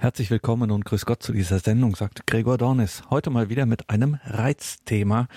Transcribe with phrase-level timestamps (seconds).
[0.00, 3.02] Herzlich willkommen und grüß Gott zu dieser Sendung, sagt Gregor Dornis.
[3.10, 5.28] Heute mal wieder mit einem Reizthema,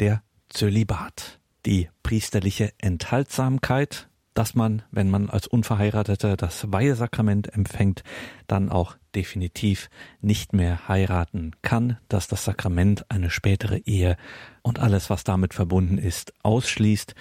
[0.00, 1.38] der Zölibat.
[1.66, 8.04] Die priesterliche Enthaltsamkeit, dass man, wenn man als Unverheirateter das Weihesakrament empfängt,
[8.46, 9.90] dann auch definitiv
[10.22, 14.16] nicht mehr heiraten kann, dass das Sakrament eine spätere Ehe
[14.62, 17.14] und alles, was damit verbunden ist, ausschließt.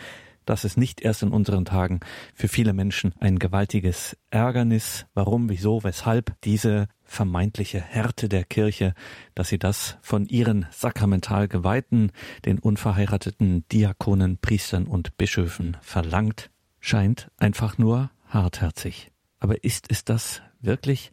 [0.46, 2.00] Das ist nicht erst in unseren Tagen
[2.36, 5.08] für viele Menschen ein gewaltiges Ärgernis.
[5.14, 8.94] Warum, wieso, weshalb diese vermeintliche Härte der Kirche,
[9.34, 12.12] dass sie das von ihren sakramental Geweihten,
[12.46, 19.12] den unverheirateten Diakonen, Priestern und Bischöfen verlangt, scheint einfach nur hartherzig.
[19.40, 21.12] Aber ist es das wirklich?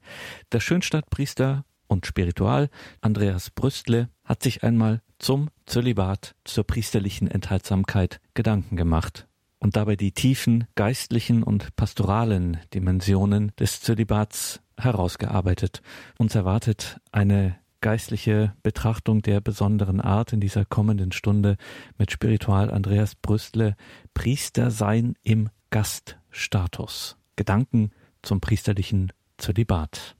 [0.52, 2.70] Der Schönstadtpriester und Spiritual
[3.00, 9.28] Andreas Brüstle hat sich einmal zum Zölibat, zur priesterlichen Enthaltsamkeit Gedanken gemacht
[9.62, 15.82] und dabei die tiefen geistlichen und pastoralen Dimensionen des Zölibats herausgearbeitet.
[16.18, 21.56] Uns erwartet eine geistliche Betrachtung der besonderen Art in dieser kommenden Stunde
[21.96, 23.76] mit Spiritual Andreas Brüstle
[24.14, 27.16] Priester sein im Gaststatus.
[27.36, 27.92] Gedanken
[28.22, 30.16] zum priesterlichen Zölibat.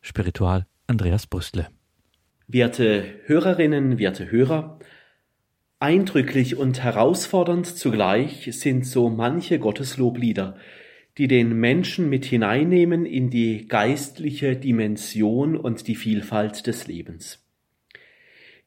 [0.00, 1.68] Spiritual Andreas Brüstle.
[2.46, 4.78] Werte Hörerinnen, werte Hörer,
[5.80, 10.56] eindrücklich und herausfordernd zugleich sind so manche Gottesloblieder,
[11.18, 17.44] die den Menschen mit hineinnehmen in die geistliche Dimension und die Vielfalt des Lebens.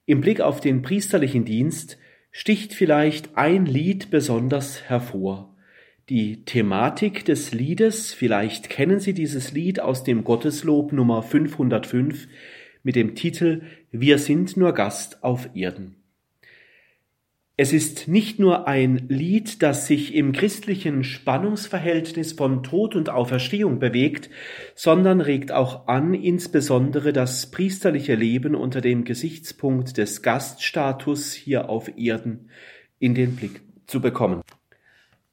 [0.06, 1.98] Im Blick auf den priesterlichen Dienst
[2.32, 5.56] sticht vielleicht ein Lied besonders hervor,
[6.09, 12.28] die Thematik des Liedes, vielleicht kennen Sie dieses Lied aus dem Gotteslob Nummer 505
[12.84, 16.00] mit dem Titel Wir sind nur Gast auf Erden.
[17.57, 23.77] Es ist nicht nur ein Lied, das sich im christlichen Spannungsverhältnis von Tod und Auferstehung
[23.77, 24.30] bewegt,
[24.73, 31.97] sondern regt auch an, insbesondere das priesterliche Leben unter dem Gesichtspunkt des Gaststatus hier auf
[31.97, 32.49] Erden
[32.99, 34.42] in den Blick zu bekommen.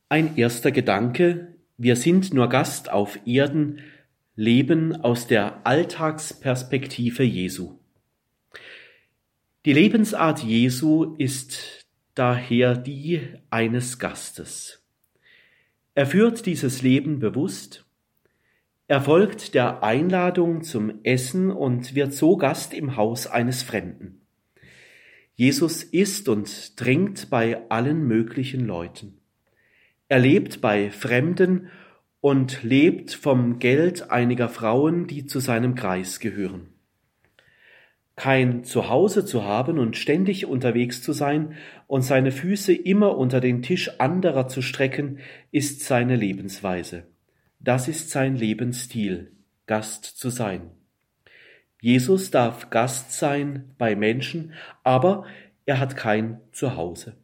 [0.09, 3.81] Ein erster Gedanke, wir sind nur Gast auf Erden,
[4.35, 7.79] Leben aus der Alltagsperspektive Jesu.
[9.65, 11.78] Die Lebensart Jesu ist
[12.19, 14.85] daher die eines Gastes.
[15.95, 17.85] Er führt dieses Leben bewusst,
[18.89, 24.23] er folgt der Einladung zum Essen und wird so Gast im Haus eines Fremden.
[25.35, 29.19] Jesus isst und trinkt bei allen möglichen Leuten.
[30.09, 31.69] Er lebt bei Fremden
[32.21, 36.78] und lebt vom Geld einiger Frauen, die zu seinem Kreis gehören.
[38.19, 41.53] Kein Zuhause zu haben und ständig unterwegs zu sein
[41.87, 45.21] und seine Füße immer unter den Tisch anderer zu strecken,
[45.53, 47.05] ist seine Lebensweise.
[47.61, 49.31] Das ist sein Lebensstil,
[49.69, 50.63] Gast zu sein.
[51.81, 54.53] Jesus darf Gast sein bei Menschen,
[54.83, 55.25] aber
[55.65, 57.15] er hat kein Zuhause.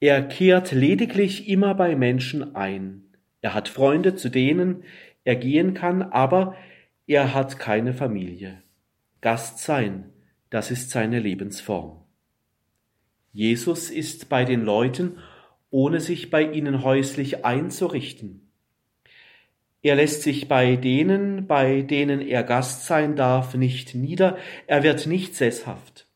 [0.00, 3.02] Er kehrt lediglich immer bei Menschen ein.
[3.42, 4.84] Er hat Freunde, zu denen
[5.24, 6.56] er gehen kann, aber
[7.06, 8.62] er hat keine Familie.
[9.20, 10.12] Gast sein,
[10.50, 12.04] das ist seine Lebensform.
[13.32, 15.18] Jesus ist bei den Leuten,
[15.70, 18.50] ohne sich bei ihnen häuslich einzurichten.
[19.82, 25.06] Er lässt sich bei denen, bei denen er Gast sein darf, nicht nieder, er wird
[25.06, 26.06] nicht sesshaft.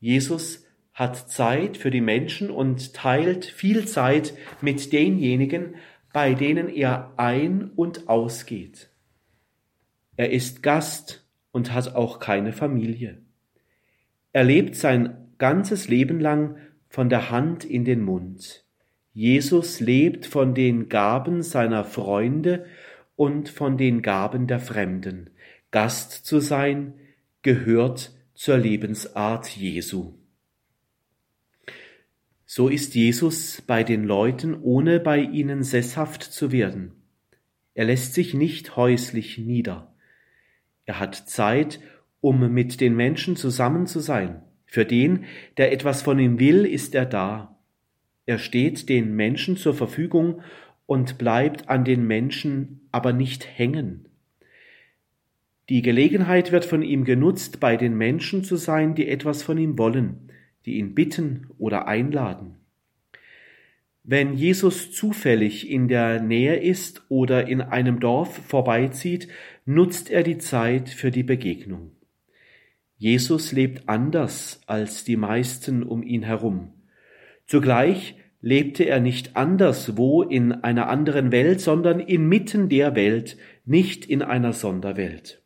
[0.00, 5.74] Jesus hat Zeit für die Menschen und teilt viel Zeit mit denjenigen,
[6.12, 8.90] bei denen er ein- und ausgeht.
[10.16, 11.25] Er ist Gast
[11.56, 13.16] und hat auch keine Familie.
[14.34, 16.58] Er lebt sein ganzes Leben lang
[16.90, 18.66] von der Hand in den Mund.
[19.14, 22.66] Jesus lebt von den Gaben seiner Freunde
[23.16, 25.30] und von den Gaben der Fremden.
[25.70, 26.92] Gast zu sein
[27.40, 30.12] gehört zur Lebensart Jesu.
[32.44, 36.92] So ist Jesus bei den Leuten, ohne bei ihnen sesshaft zu werden.
[37.72, 39.95] Er lässt sich nicht häuslich nieder.
[40.86, 41.80] Er hat Zeit,
[42.20, 44.42] um mit den Menschen zusammen zu sein.
[44.64, 45.24] Für den,
[45.58, 47.56] der etwas von ihm will, ist er da.
[48.24, 50.42] Er steht den Menschen zur Verfügung
[50.86, 54.08] und bleibt an den Menschen aber nicht hängen.
[55.68, 59.78] Die Gelegenheit wird von ihm genutzt, bei den Menschen zu sein, die etwas von ihm
[59.78, 60.30] wollen,
[60.64, 62.54] die ihn bitten oder einladen.
[64.04, 69.26] Wenn Jesus zufällig in der Nähe ist oder in einem Dorf vorbeizieht,
[69.66, 71.90] nutzt er die Zeit für die Begegnung.
[72.96, 76.72] Jesus lebt anders als die meisten um ihn herum.
[77.46, 84.22] Zugleich lebte er nicht anderswo in einer anderen Welt, sondern inmitten der Welt, nicht in
[84.22, 85.42] einer Sonderwelt.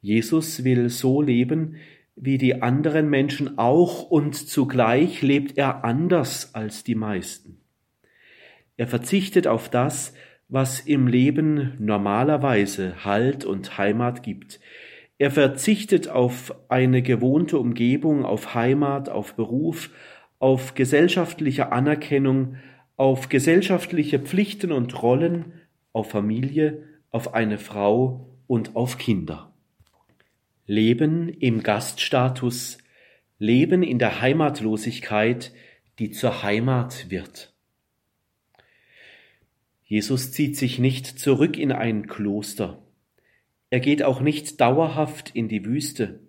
[0.00, 1.76] Jesus will so leben,
[2.16, 7.60] wie die anderen Menschen auch, und zugleich lebt er anders als die meisten.
[8.76, 10.12] Er verzichtet auf das,
[10.52, 14.60] was im Leben normalerweise Halt und Heimat gibt.
[15.16, 19.88] Er verzichtet auf eine gewohnte Umgebung, auf Heimat, auf Beruf,
[20.38, 22.56] auf gesellschaftliche Anerkennung,
[22.98, 25.54] auf gesellschaftliche Pflichten und Rollen,
[25.94, 29.54] auf Familie, auf eine Frau und auf Kinder.
[30.66, 32.76] Leben im Gaststatus,
[33.38, 35.52] Leben in der Heimatlosigkeit,
[35.98, 37.51] die zur Heimat wird.
[39.92, 42.78] Jesus zieht sich nicht zurück in ein Kloster.
[43.68, 46.20] Er geht auch nicht dauerhaft in die Wüste.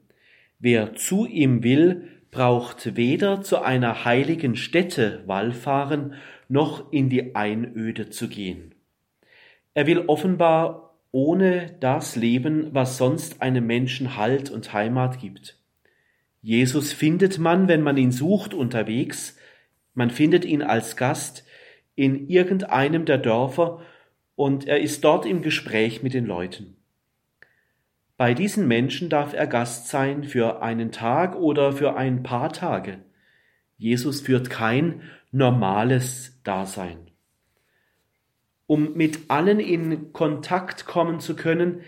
[0.60, 6.16] Wer zu ihm will, braucht weder zu einer heiligen Stätte wallfahren,
[6.50, 8.76] noch in die Einöde zu gehen.
[9.74, 15.58] Er will offenbar ohne das leben, was sonst einem Menschen Halt und Heimat gibt.
[16.42, 19.38] Jesus findet man, wenn man ihn sucht, unterwegs,
[19.94, 21.46] man findet ihn als Gast
[21.96, 23.82] in irgendeinem der Dörfer
[24.36, 26.76] und er ist dort im Gespräch mit den Leuten.
[28.18, 33.00] Bei diesen Menschen darf er Gast sein für einen Tag oder für ein paar Tage.
[33.78, 35.02] Jesus führt kein
[35.32, 37.12] normales Dasein.
[38.66, 41.82] Um mit allen in Kontakt kommen zu können,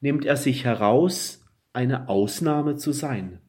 [0.00, 3.40] nimmt er sich heraus, eine Ausnahme zu sein.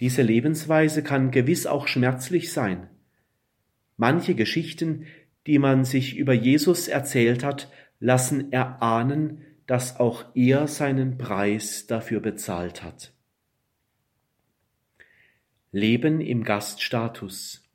[0.00, 2.88] Diese Lebensweise kann gewiss auch schmerzlich sein.
[3.98, 5.06] Manche Geschichten,
[5.46, 12.20] die man sich über Jesus erzählt hat, lassen erahnen, dass auch er seinen Preis dafür
[12.20, 13.12] bezahlt hat.
[15.72, 17.68] Leben im Gaststatus.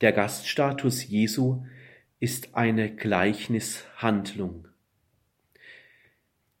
[0.00, 1.64] Der Gaststatus Jesu
[2.20, 4.68] ist eine Gleichnishandlung.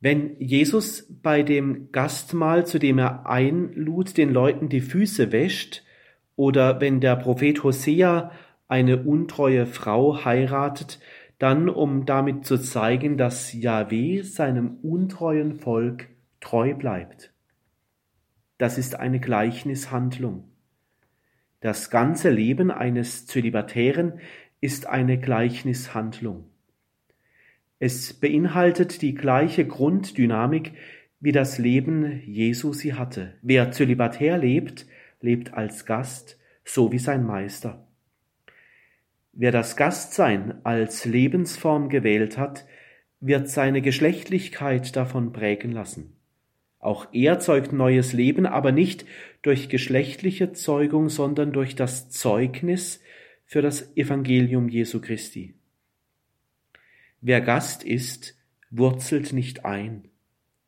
[0.00, 5.84] Wenn Jesus bei dem Gastmahl, zu dem er einlud, den Leuten die Füße wäscht,
[6.34, 8.32] oder wenn der Prophet Hosea
[8.70, 11.00] eine untreue Frau heiratet,
[11.38, 16.08] dann um damit zu zeigen, dass Yahweh seinem untreuen Volk
[16.40, 17.32] treu bleibt.
[18.58, 20.44] Das ist eine Gleichnishandlung.
[21.60, 24.20] Das ganze Leben eines Zölibatären
[24.60, 26.44] ist eine Gleichnishandlung.
[27.78, 30.72] Es beinhaltet die gleiche Grunddynamik,
[31.18, 33.34] wie das Leben Jesu sie hatte.
[33.42, 34.86] Wer zölibatär lebt,
[35.20, 37.86] lebt als Gast, so wie sein Meister.
[39.40, 42.66] Wer das Gastsein als Lebensform gewählt hat,
[43.20, 46.14] wird seine Geschlechtlichkeit davon prägen lassen.
[46.78, 49.06] Auch er zeugt neues Leben, aber nicht
[49.40, 53.00] durch geschlechtliche Zeugung, sondern durch das Zeugnis
[53.46, 55.54] für das Evangelium Jesu Christi.
[57.22, 58.36] Wer Gast ist,
[58.70, 60.04] wurzelt nicht ein,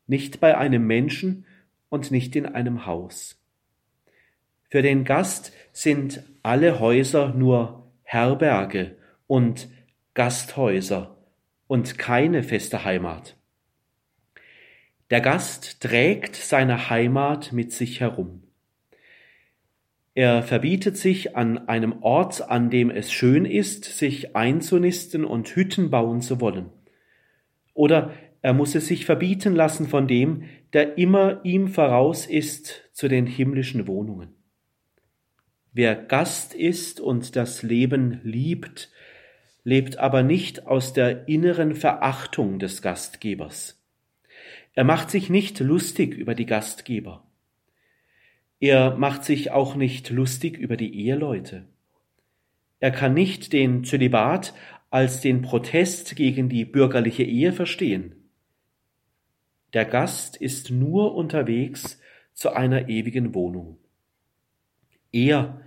[0.06, 1.44] nicht bei einem Menschen
[1.90, 3.38] und nicht in einem Haus.
[4.70, 7.81] Für den Gast sind alle Häuser nur
[8.12, 9.70] Herberge und
[10.12, 11.16] Gasthäuser
[11.66, 13.38] und keine feste Heimat.
[15.08, 18.42] Der Gast trägt seine Heimat mit sich herum.
[20.14, 25.88] Er verbietet sich an einem Ort, an dem es schön ist, sich einzunisten und Hütten
[25.90, 26.68] bauen zu wollen.
[27.72, 28.12] Oder
[28.42, 30.44] er muss es sich verbieten lassen von dem,
[30.74, 34.41] der immer ihm voraus ist zu den himmlischen Wohnungen.
[35.72, 38.90] Wer Gast ist und das Leben liebt,
[39.64, 43.82] lebt aber nicht aus der inneren Verachtung des Gastgebers.
[44.74, 47.26] Er macht sich nicht lustig über die Gastgeber.
[48.60, 51.64] Er macht sich auch nicht lustig über die Eheleute.
[52.78, 54.54] Er kann nicht den Zölibat
[54.90, 58.28] als den Protest gegen die bürgerliche Ehe verstehen.
[59.72, 61.98] Der Gast ist nur unterwegs
[62.34, 63.78] zu einer ewigen Wohnung.
[65.12, 65.60] Er,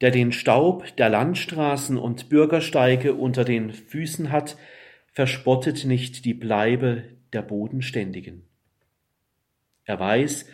[0.00, 4.56] der den Staub der Landstraßen und Bürgersteige unter den Füßen hat,
[5.12, 8.42] verspottet nicht die Bleibe der Bodenständigen.
[9.84, 10.46] Er weiß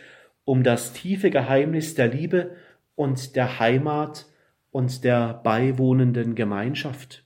[0.45, 2.55] um das tiefe Geheimnis der Liebe
[2.95, 4.25] und der Heimat
[4.71, 7.23] und der beiwohnenden Gemeinschaft.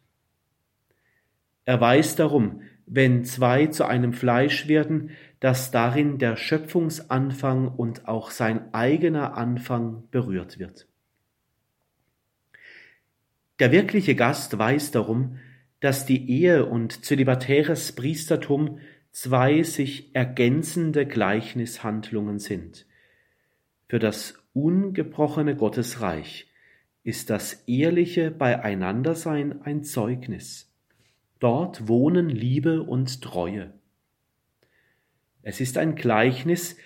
[1.66, 8.32] Er weiß darum, wenn zwei zu einem Fleisch werden, dass darin der Schöpfungsanfang und auch
[8.32, 10.88] sein eigener Anfang berührt wird.
[13.60, 15.38] Der wirkliche Gast weiß darum,
[15.80, 18.80] dass die Ehe und zölibatäres Priestertum
[19.12, 22.86] zwei sich ergänzende Gleichnishandlungen sind
[23.88, 26.48] für das ungebrochene Gottesreich,
[27.04, 30.74] ist das ehrliche Beieinandersein ein Zeugnis.
[31.40, 33.74] Dort wohnen Liebe und Treue.
[35.44, 36.78] Es ist ein Gleichnis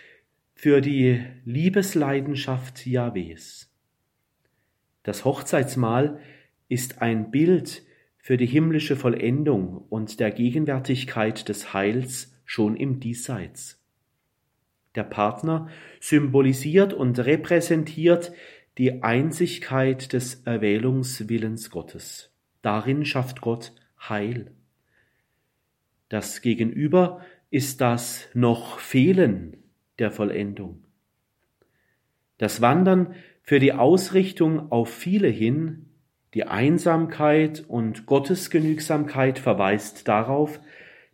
[0.56, 3.72] für die Liebesleidenschaft Jahwes.
[5.04, 6.20] Das Hochzeitsmahl
[6.70, 7.84] ist ein Bild
[8.18, 13.82] für die himmlische Vollendung und der Gegenwärtigkeit des Heils schon im Diesseits.
[14.96, 15.70] Der Partner
[16.00, 18.34] symbolisiert und repräsentiert
[18.78, 22.32] die Einzigkeit des Erwählungswillens Gottes.
[22.62, 24.52] Darin schafft Gott Heil.
[26.10, 29.58] Das Gegenüber ist das noch Fehlen
[30.00, 30.84] der Vollendung.
[32.38, 35.87] Das Wandern für die Ausrichtung auf viele hin,
[36.38, 40.60] die Einsamkeit und Gottesgenügsamkeit verweist darauf,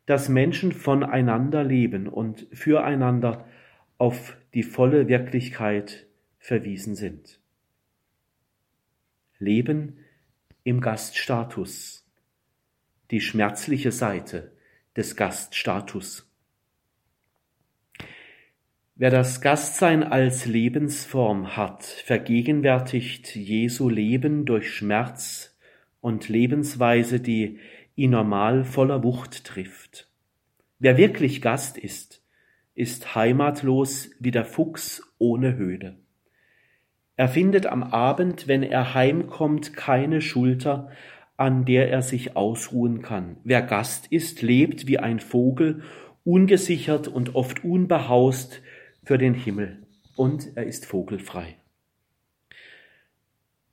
[0.06, 3.48] dass Menschen voneinander leben und füreinander
[3.98, 6.08] auf die volle Wirklichkeit
[6.40, 7.40] verwiesen sind.
[9.40, 10.00] Leben
[10.66, 12.06] im Gaststatus.
[13.10, 14.52] Die schmerzliche Seite
[14.98, 16.30] des Gaststatus.
[18.96, 25.58] Wer das Gastsein als Lebensform hat, vergegenwärtigt Jesu Leben durch Schmerz
[26.00, 27.58] und Lebensweise, die
[27.96, 30.12] ihn normal voller Wucht trifft.
[30.78, 32.24] Wer wirklich Gast ist,
[32.76, 35.98] ist heimatlos wie der Fuchs ohne Höhle.
[37.16, 40.92] Er findet am Abend, wenn er heimkommt, keine Schulter,
[41.36, 43.38] an der er sich ausruhen kann.
[43.44, 45.82] Wer Gast ist, lebt wie ein Vogel,
[46.24, 48.62] ungesichert und oft unbehaust
[49.04, 51.58] für den Himmel, und er ist vogelfrei.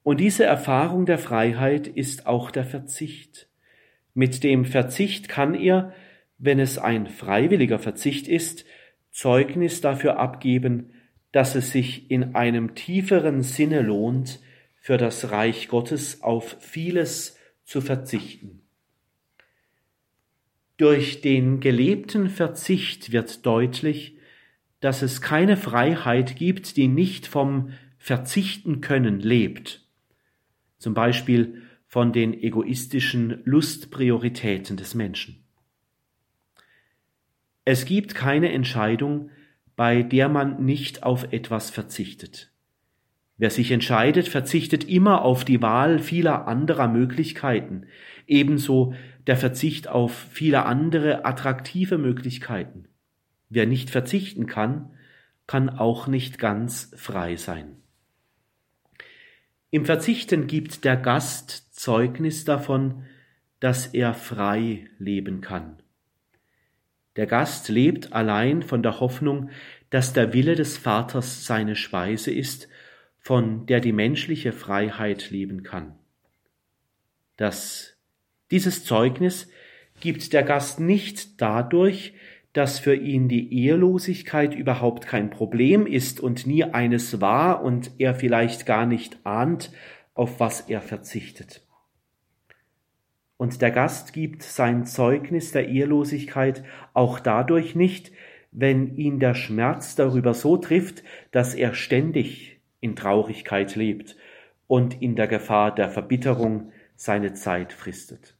[0.02, 3.48] Und diese Erfahrung der Freiheit ist auch der Verzicht.
[4.14, 5.92] Mit dem Verzicht kann er,
[6.38, 8.64] wenn es ein freiwilliger Verzicht ist,
[9.10, 10.92] Zeugnis dafür abgeben,
[11.32, 14.40] dass es sich in einem tieferen Sinne lohnt,
[14.80, 18.62] für das Reich Gottes auf vieles zu verzichten.
[20.78, 24.16] Durch den gelebten Verzicht wird deutlich,
[24.80, 29.86] dass es keine Freiheit gibt, die nicht vom Verzichten können lebt.
[30.78, 35.44] Zum Beispiel von den egoistischen Lustprioritäten des Menschen.
[37.64, 39.30] Es gibt keine Entscheidung,
[39.76, 42.50] bei der man nicht auf etwas verzichtet.
[43.36, 47.86] Wer sich entscheidet, verzichtet immer auf die Wahl vieler anderer Möglichkeiten,
[48.26, 48.94] ebenso
[49.26, 52.89] der Verzicht auf viele andere attraktive Möglichkeiten.
[53.50, 54.94] Wer nicht verzichten kann,
[55.46, 57.76] kann auch nicht ganz frei sein.
[59.70, 63.04] Im Verzichten gibt der Gast Zeugnis davon,
[63.58, 65.82] dass er frei leben kann.
[67.16, 69.50] Der Gast lebt allein von der Hoffnung,
[69.90, 72.68] dass der Wille des Vaters seine Speise ist,
[73.18, 75.98] von der die menschliche Freiheit leben kann.
[77.36, 77.96] Das,
[78.50, 79.50] dieses Zeugnis
[80.00, 82.14] gibt der Gast nicht dadurch,
[82.52, 88.14] dass für ihn die Ehelosigkeit überhaupt kein Problem ist und nie eines war und er
[88.14, 89.70] vielleicht gar nicht ahnt,
[90.14, 91.64] auf was er verzichtet.
[93.36, 98.12] Und der Gast gibt sein Zeugnis der Ehelosigkeit auch dadurch nicht,
[98.52, 104.16] wenn ihn der Schmerz darüber so trifft, dass er ständig in Traurigkeit lebt
[104.66, 108.36] und in der Gefahr der Verbitterung seine Zeit fristet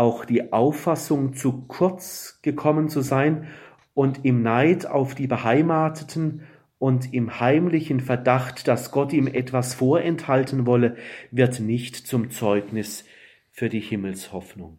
[0.00, 3.48] auch die Auffassung, zu kurz gekommen zu sein
[3.92, 6.46] und im Neid auf die Beheimateten
[6.78, 10.96] und im heimlichen Verdacht, dass Gott ihm etwas vorenthalten wolle,
[11.30, 13.04] wird nicht zum Zeugnis
[13.50, 14.78] für die Himmelshoffnung.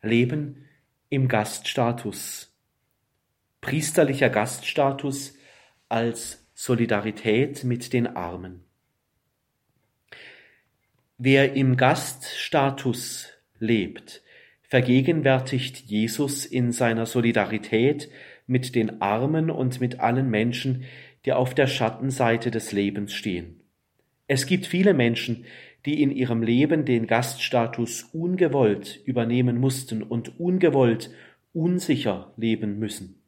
[0.00, 0.68] Leben
[1.08, 2.56] im Gaststatus.
[3.60, 5.34] Priesterlicher Gaststatus
[5.88, 8.69] als Solidarität mit den Armen.
[11.22, 14.22] Wer im Gaststatus lebt,
[14.62, 18.08] vergegenwärtigt Jesus in seiner Solidarität
[18.46, 20.84] mit den Armen und mit allen Menschen,
[21.26, 23.60] die auf der Schattenseite des Lebens stehen.
[24.28, 25.44] Es gibt viele Menschen,
[25.84, 31.10] die in ihrem Leben den Gaststatus ungewollt übernehmen mussten und ungewollt
[31.52, 33.20] unsicher leben müssen.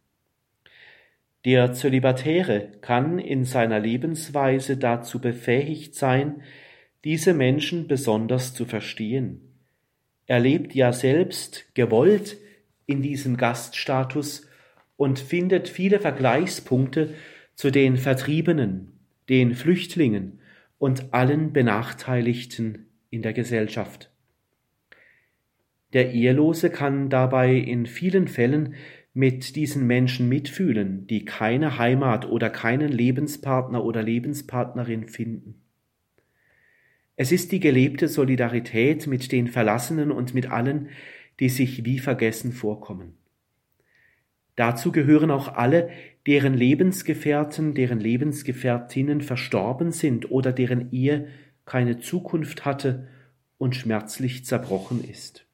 [1.44, 6.42] Der Zölibatäre kann in seiner Lebensweise dazu befähigt sein,
[7.04, 9.40] diese Menschen besonders zu verstehen.
[10.26, 12.36] Er lebt ja selbst gewollt
[12.86, 14.48] in diesem Gaststatus
[14.96, 17.14] und findet viele Vergleichspunkte
[17.54, 18.92] zu den Vertriebenen,
[19.28, 20.40] den Flüchtlingen
[20.78, 24.10] und allen Benachteiligten in der Gesellschaft.
[25.92, 28.74] Der Ehelose kann dabei in vielen Fällen
[29.12, 35.61] mit diesen Menschen mitfühlen, die keine Heimat oder keinen Lebenspartner oder Lebenspartnerin finden.
[37.16, 40.88] Es ist die gelebte Solidarität mit den Verlassenen und mit allen,
[41.40, 43.14] die sich wie vergessen vorkommen.
[44.56, 45.90] Dazu gehören auch alle,
[46.26, 51.28] deren Lebensgefährten, deren Lebensgefährtinnen verstorben sind oder deren Ehe
[51.64, 53.08] keine Zukunft hatte
[53.58, 55.46] und schmerzlich zerbrochen ist.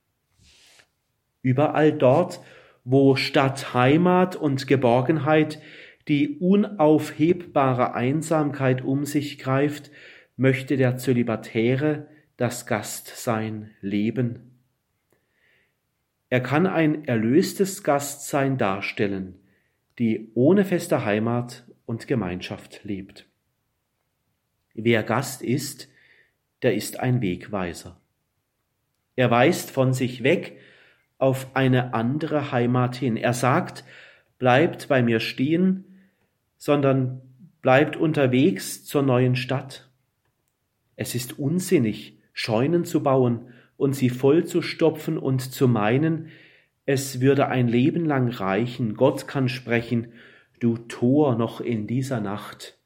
[1.42, 2.40] Überall dort,
[2.84, 5.60] wo statt Heimat und Geborgenheit
[6.08, 9.90] die unaufhebbare Einsamkeit um sich greift,
[10.38, 12.06] möchte der Zölibatäre
[12.38, 14.60] das Gastsein leben.
[16.30, 19.34] Er kann ein erlöstes Gastsein darstellen,
[19.98, 23.26] die ohne feste Heimat und Gemeinschaft lebt.
[24.74, 25.88] Wer Gast ist,
[26.62, 28.00] der ist ein Wegweiser.
[29.16, 30.58] Er weist von sich weg
[31.18, 33.16] auf eine andere Heimat hin.
[33.16, 33.82] Er sagt,
[34.38, 35.84] bleibt bei mir stehen,
[36.56, 37.22] sondern
[37.60, 39.87] bleibt unterwegs zur neuen Stadt.
[41.00, 46.30] Es ist unsinnig, Scheunen zu bauen und sie voll zu stopfen und zu meinen,
[46.86, 50.12] es würde ein Leben lang reichen, Gott kann sprechen,
[50.58, 52.78] du Tor noch in dieser Nacht.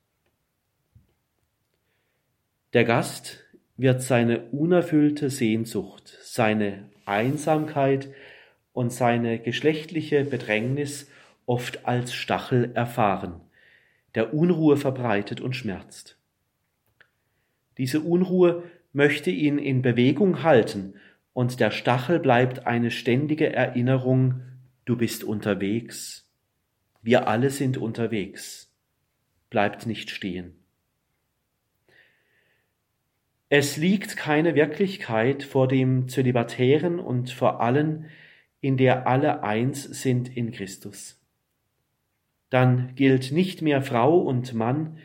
[2.75, 3.45] Der Gast
[3.79, 8.11] wird seine unerfüllte Sehnsucht, seine Einsamkeit
[8.75, 11.09] und seine geschlechtliche Bedrängnis
[11.47, 13.41] oft als Stachel erfahren,
[14.15, 16.19] der Unruhe verbreitet und schmerzt.
[17.83, 18.63] Diese Unruhe
[18.93, 20.95] möchte ihn in Bewegung halten,
[21.33, 24.43] und der Stachel bleibt eine ständige Erinnerung,
[24.85, 26.31] du bist unterwegs,
[27.03, 28.73] wir alle sind unterwegs,
[29.51, 30.55] bleibt nicht stehen.
[33.49, 38.05] Es liegt keine Wirklichkeit vor dem Zölibatären und vor allen,
[38.61, 41.21] in der alle eins sind in Christus.
[42.49, 44.99] Dann gilt nicht mehr Frau und Mann,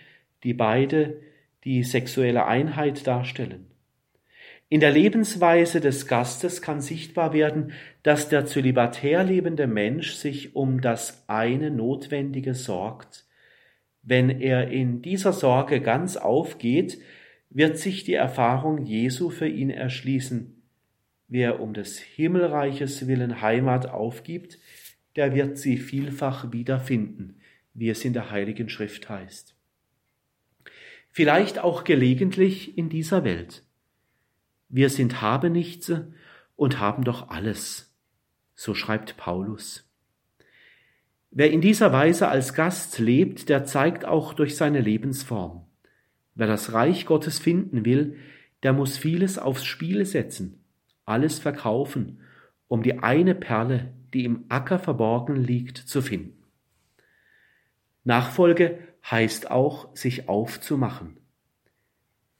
[0.43, 1.25] die beide
[1.63, 3.67] die sexuelle Einheit darstellen.
[4.69, 7.71] In der Lebensweise des Gastes kann sichtbar werden,
[8.03, 13.25] dass der zölibatär lebende Mensch sich um das eine Notwendige sorgt.
[14.03, 16.99] Wenn er in dieser Sorge ganz aufgeht,
[17.49, 20.61] wird sich die Erfahrung Jesu für ihn erschließen.
[21.29, 24.59] Wer um des Himmelreiches willen Heimat aufgibt,
[25.15, 27.39] der wird sie vielfach wiederfinden,
[27.73, 29.56] wie es in der Heiligen Schrift heißt.
[31.17, 33.63] Vielleicht auch gelegentlich in dieser Welt.
[34.69, 36.13] Wir sind Habenichtse
[36.55, 37.91] und haben doch alles,
[38.53, 39.91] so schreibt Paulus.
[41.31, 45.65] Wer in dieser Weise als Gast lebt, der zeigt auch durch seine Lebensform.
[46.35, 48.17] Wer das Reich Gottes finden will,
[48.61, 50.63] der muss vieles aufs Spiel setzen,
[51.05, 52.21] alles verkaufen,
[52.67, 56.43] um die eine Perle, die im Acker verborgen liegt, zu finden.
[58.03, 58.77] Nachfolge
[59.09, 61.17] heißt auch, sich aufzumachen.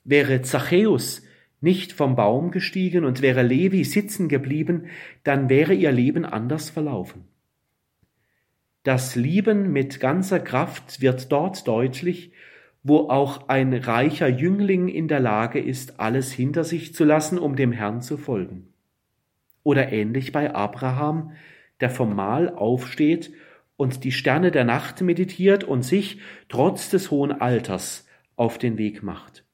[0.04, 1.24] Wäre Zachäus
[1.60, 4.88] nicht vom Baum gestiegen und wäre Levi sitzen geblieben,
[5.24, 7.26] dann wäre ihr Leben anders verlaufen.
[8.84, 12.32] Das Lieben mit ganzer Kraft wird dort deutlich,
[12.84, 17.56] wo auch ein reicher Jüngling in der Lage ist, alles hinter sich zu lassen, um
[17.56, 18.72] dem Herrn zu folgen.
[19.64, 21.34] Oder ähnlich bei Abraham,
[21.82, 23.34] der vom Mahl aufsteht
[23.78, 29.04] und die Sterne der Nacht meditiert und sich, trotz des hohen Alters, auf den Weg
[29.04, 29.46] macht.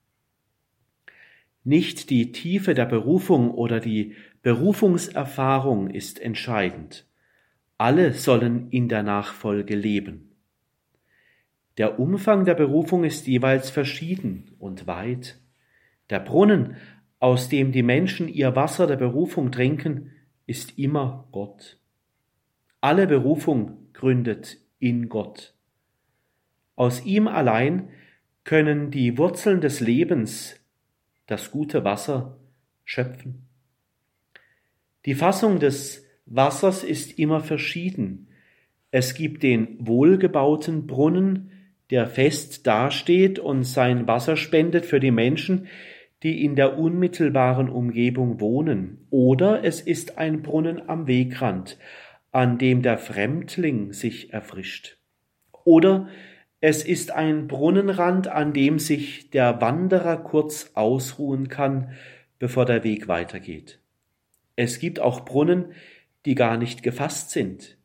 [1.64, 7.06] Nicht die Tiefe der Berufung oder die Berufungserfahrung ist entscheidend.
[7.78, 10.32] Alle sollen in der Nachfolge leben.
[11.78, 15.40] Der Umfang der Berufung ist jeweils verschieden und weit.
[16.10, 16.76] Der Brunnen,
[17.20, 20.12] aus dem die Menschen ihr Wasser der Berufung trinken,
[20.46, 21.80] ist immer Gott.
[22.82, 25.54] Alle Berufung gründet in Gott.
[26.76, 27.88] Aus ihm allein
[28.44, 30.60] können die Wurzeln des Lebens
[31.26, 32.38] das gute Wasser
[32.84, 33.48] schöpfen.
[35.06, 38.28] Die Fassung des Wassers ist immer verschieden.
[38.92, 41.52] Es gibt den wohlgebauten Brunnen,
[41.90, 45.68] der fest dasteht und sein Wasser spendet für die Menschen,
[46.24, 51.78] die in der unmittelbaren Umgebung wohnen, oder es ist ein Brunnen am Wegrand,
[52.34, 54.98] an dem der Fremdling sich erfrischt.
[55.64, 56.10] Oder
[56.60, 61.94] es ist ein Brunnenrand, an dem sich der Wanderer kurz ausruhen kann,
[62.40, 63.80] bevor der Weg weitergeht.
[64.56, 65.74] Es gibt auch Brunnen,
[66.26, 67.78] die gar nicht gefasst sind.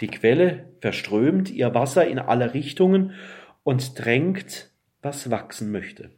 [0.00, 3.12] Die Quelle verströmt ihr Wasser in alle Richtungen
[3.64, 4.70] und drängt,
[5.02, 6.10] was wachsen möchte.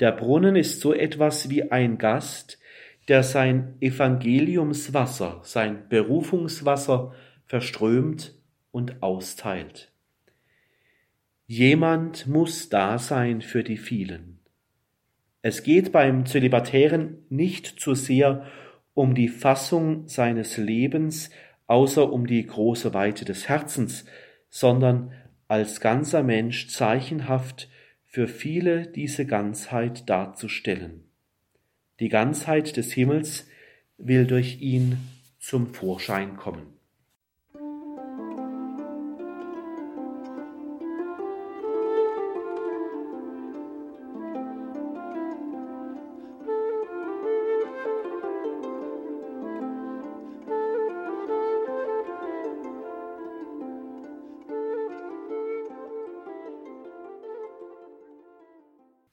[0.00, 2.58] Der Brunnen ist so etwas wie ein Gast,
[3.08, 7.14] der sein Evangeliumswasser, sein Berufungswasser
[7.44, 8.34] verströmt
[8.70, 9.92] und austeilt.
[11.46, 14.40] Jemand muss da sein für die vielen.
[15.42, 18.46] Es geht beim Zölibatären nicht zu sehr
[18.94, 21.30] um die Fassung seines Lebens,
[21.68, 24.06] außer um die große Weite des Herzens,
[24.48, 25.12] sondern
[25.46, 27.68] als ganzer Mensch zeichenhaft
[28.04, 31.05] für viele diese Ganzheit darzustellen.
[32.00, 33.46] Die Ganzheit des Himmels
[33.96, 34.98] will durch ihn
[35.38, 36.76] zum Vorschein kommen.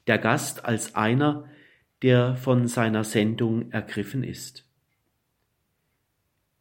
[0.07, 1.45] der Gast als einer,
[2.03, 4.67] der von seiner Sendung ergriffen ist.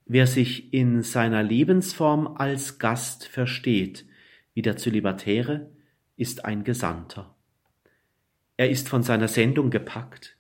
[0.07, 4.07] Wer sich in seiner Lebensform als Gast versteht,
[4.55, 5.70] wie der Zölibatäre,
[6.16, 7.35] ist ein Gesandter.
[8.57, 10.37] Er ist von seiner Sendung gepackt.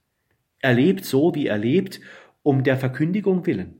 [0.60, 2.00] Er lebt so, wie er lebt,
[2.44, 3.74] um der Verkündigung willen.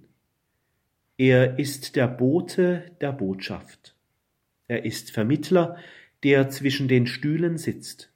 [1.17, 3.95] Er ist der Bote der Botschaft.
[4.67, 5.77] Er ist Vermittler,
[6.25, 8.12] der zwischen den Stühlen sitzt.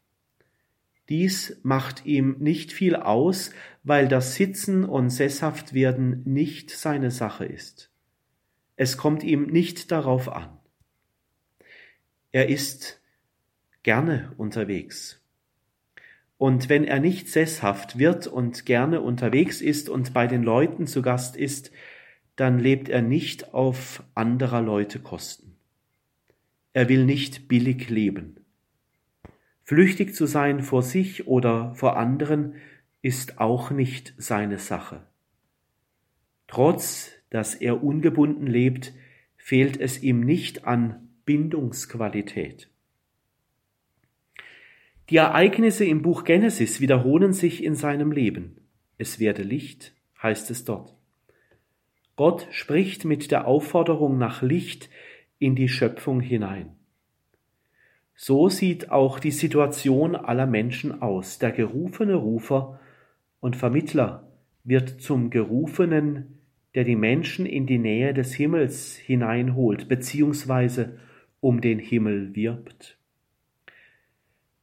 [1.09, 3.53] Dies macht ihm nicht viel aus,
[3.85, 7.91] weil das Sitzen und Sesshaftwerden nicht seine Sache ist.
[8.77, 10.49] Es kommt ihm nicht darauf an.
[12.33, 13.01] Er ist
[13.83, 15.23] gerne unterwegs.
[16.39, 21.01] Und wenn er nicht sesshaft wird und gerne unterwegs ist und bei den Leuten zu
[21.01, 21.71] Gast ist,
[22.35, 25.57] dann lebt er nicht auf anderer Leute Kosten.
[26.75, 28.46] Er will nicht billig leben.
[29.67, 32.55] Flüchtig zu sein vor sich oder vor anderen
[33.03, 35.03] ist auch nicht seine Sache.
[36.47, 38.95] Trotz dass er ungebunden lebt,
[39.37, 42.71] fehlt es ihm nicht an Bindungsqualität.
[45.11, 48.61] Die Ereignisse im Buch Genesis wiederholen sich in seinem Leben.
[48.99, 50.95] Es werde Licht, heißt es dort.
[52.15, 54.89] Gott spricht mit der Aufforderung nach Licht
[55.41, 56.76] in die Schöpfung hinein.
[58.17, 61.39] So sieht auch die Situation aller Menschen aus.
[61.39, 62.81] Der gerufene Rufer
[63.41, 64.27] und Vermittler
[64.65, 66.41] wird zum Gerufenen,
[66.75, 70.99] der die Menschen in die Nähe des Himmels hineinholt, beziehungsweise
[71.41, 72.99] um den Himmel wirbt.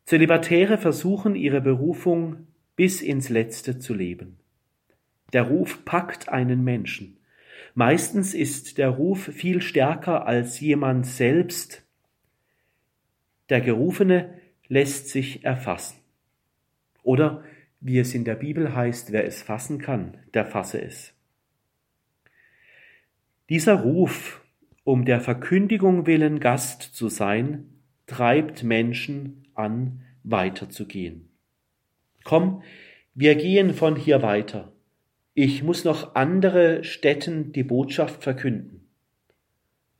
[0.06, 4.40] Zölibatäre versuchen ihre Berufung bis ins Letzte zu leben.
[5.32, 7.18] Der Ruf packt einen Menschen.
[7.76, 11.83] Meistens ist der Ruf viel stärker als jemand selbst
[13.50, 16.00] der Gerufene lässt sich erfassen.
[17.04, 17.44] Oder
[17.80, 21.14] wie es in der Bibel heißt, wer es fassen kann, der fasse es.
[23.50, 24.42] Dieser Ruf,
[24.86, 27.66] um der Verkündigung willen Gast zu sein,
[28.08, 31.30] treibt Menschen an, weiterzugehen.
[32.24, 32.64] Komm,
[33.14, 34.72] wir gehen von hier weiter.
[35.34, 38.88] Ich muss noch andere Städten die Botschaft verkünden.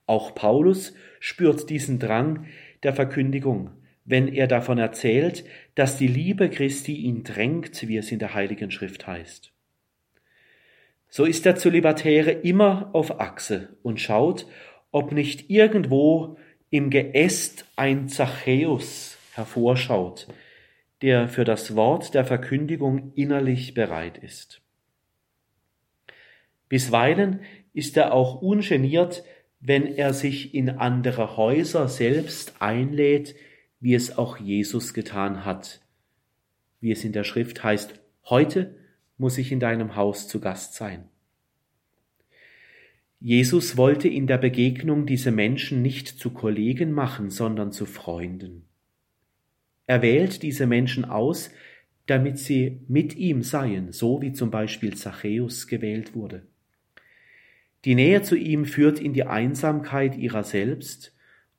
[0.06, 2.46] Auch Paulus spürt diesen Drang,
[2.84, 3.72] der Verkündigung,
[4.06, 8.72] wenn er davon erzählt, dass die Liebe Christi ihn drängt, wie es in der Heiligen
[8.72, 9.54] Schrift heißt.
[11.10, 14.48] So ist der Zölibatäre immer auf Achse und schaut,
[14.92, 16.38] ob nicht irgendwo
[16.70, 20.28] im Geäst ein Zachäus hervorschaut,
[21.02, 24.62] der für das Wort der Verkündigung innerlich bereit ist.
[26.68, 27.42] Bisweilen
[27.74, 29.24] ist er auch ungeniert
[29.66, 33.34] wenn er sich in andere Häuser selbst einlädt,
[33.80, 35.80] wie es auch Jesus getan hat.
[36.82, 38.76] Wie es in der Schrift heißt, heute
[39.18, 41.06] muss ich in deinem Haus zu Gast sein.
[43.22, 48.66] Jesus wollte in der Begegnung diese Menschen nicht zu Kollegen machen, sondern zu Freunden.
[49.88, 51.52] Er wählt diese Menschen aus,
[52.06, 56.46] damit sie mit ihm seien, so wie zum Beispiel Zachäus gewählt wurde.
[57.86, 61.14] Die Nähe zu ihm führt in die Einsamkeit ihrer selbst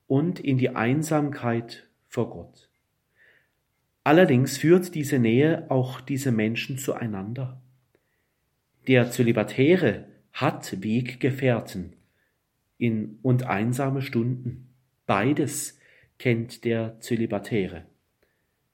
[0.07, 2.69] und in die Einsamkeit vor Gott.
[4.03, 7.61] Allerdings führt diese Nähe auch diese Menschen zueinander.
[8.87, 11.93] Der Zölibatäre hat Weggefährten
[12.77, 14.69] in und einsame Stunden.
[15.05, 15.79] Beides
[16.19, 17.85] kennt der Zölibatäre,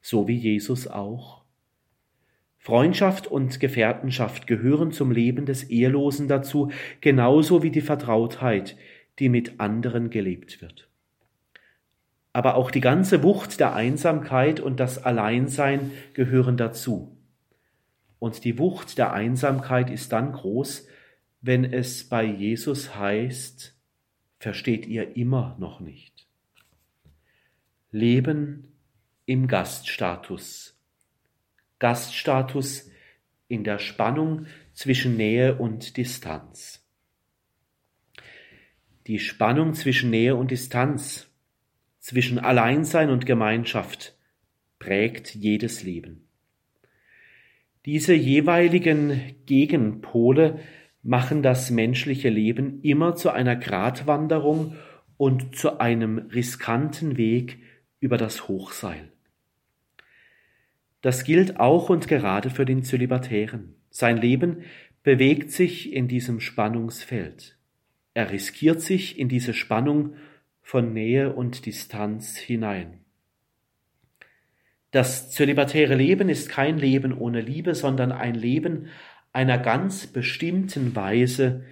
[0.02, 1.40] so wie Jesus auch.
[2.63, 6.71] Freundschaft und Gefährtenschaft gehören zum Leben des Ehelosen dazu,
[7.02, 8.78] genauso wie die Vertrautheit,
[9.17, 10.88] die mit anderen gelebt wird.
[12.34, 17.17] Aber auch die ganze Wucht der Einsamkeit und das Alleinsein gehören dazu.
[18.19, 20.88] Und die Wucht der Einsamkeit ist dann groß,
[21.41, 23.76] wenn es bei Jesus heißt,
[24.38, 26.28] versteht ihr immer noch nicht.
[27.89, 28.71] Leben
[29.26, 30.71] im Gaststatus.
[31.82, 32.91] Gaststatus
[33.48, 36.88] in der Spannung zwischen Nähe und Distanz.
[39.08, 41.28] Die Spannung zwischen Nähe und Distanz,
[41.98, 44.15] zwischen Alleinsein und Gemeinschaft
[44.78, 46.28] prägt jedes Leben.
[47.86, 50.60] Diese jeweiligen Gegenpole
[51.02, 54.76] machen das menschliche Leben immer zu einer Gratwanderung
[55.17, 57.58] und zu einem riskanten Weg
[58.00, 59.12] über das Hochseil.
[61.02, 63.76] Das gilt auch und gerade für den Zölibatären.
[63.90, 64.64] Sein Leben
[65.04, 67.58] bewegt sich in diesem Spannungsfeld.
[68.14, 70.16] Er riskiert sich in diese Spannung
[70.62, 73.00] von Nähe und Distanz hinein.
[74.92, 78.88] Das zölibatäre Leben ist kein Leben ohne Liebe, sondern ein Leben
[79.32, 81.64] einer ganz bestimmten Weise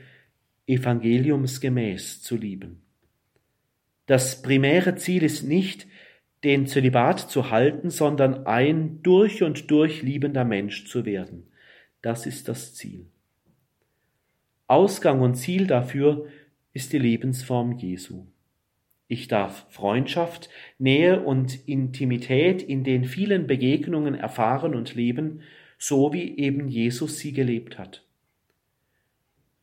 [0.68, 2.82] evangeliumsgemäß zu lieben.
[4.06, 5.88] Das primäre Ziel ist nicht,
[6.43, 11.47] den Zölibat zu halten, sondern ein durch und durch liebender Mensch zu werden.
[12.02, 13.06] Das ist das Ziel.
[14.67, 16.28] Ausgang und Ziel dafür
[16.73, 18.25] ist die Lebensform Jesu.
[19.08, 25.41] Ich darf Freundschaft, Nähe und Intimität in den vielen Begegnungen erfahren und leben,
[25.80, 28.06] so wie eben Jesus sie gelebt hat.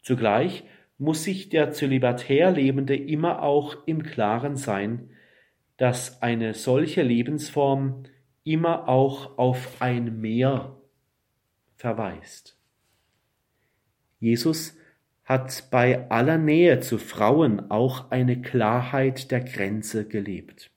[0.02, 0.64] Zugleich
[0.98, 5.10] muss sich der zölibatär Lebende immer auch im Klaren sein,
[5.76, 8.04] dass eine solche Lebensform
[8.44, 10.76] immer auch auf ein Mehr
[11.76, 12.58] verweist.
[14.18, 14.76] Jesus
[15.24, 20.70] hat bei aller Nähe zu Frauen auch eine Klarheit der Grenze gelebt.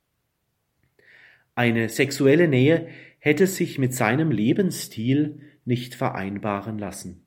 [1.55, 2.87] Eine sexuelle Nähe
[3.19, 7.25] hätte sich mit seinem Lebensstil nicht vereinbaren lassen.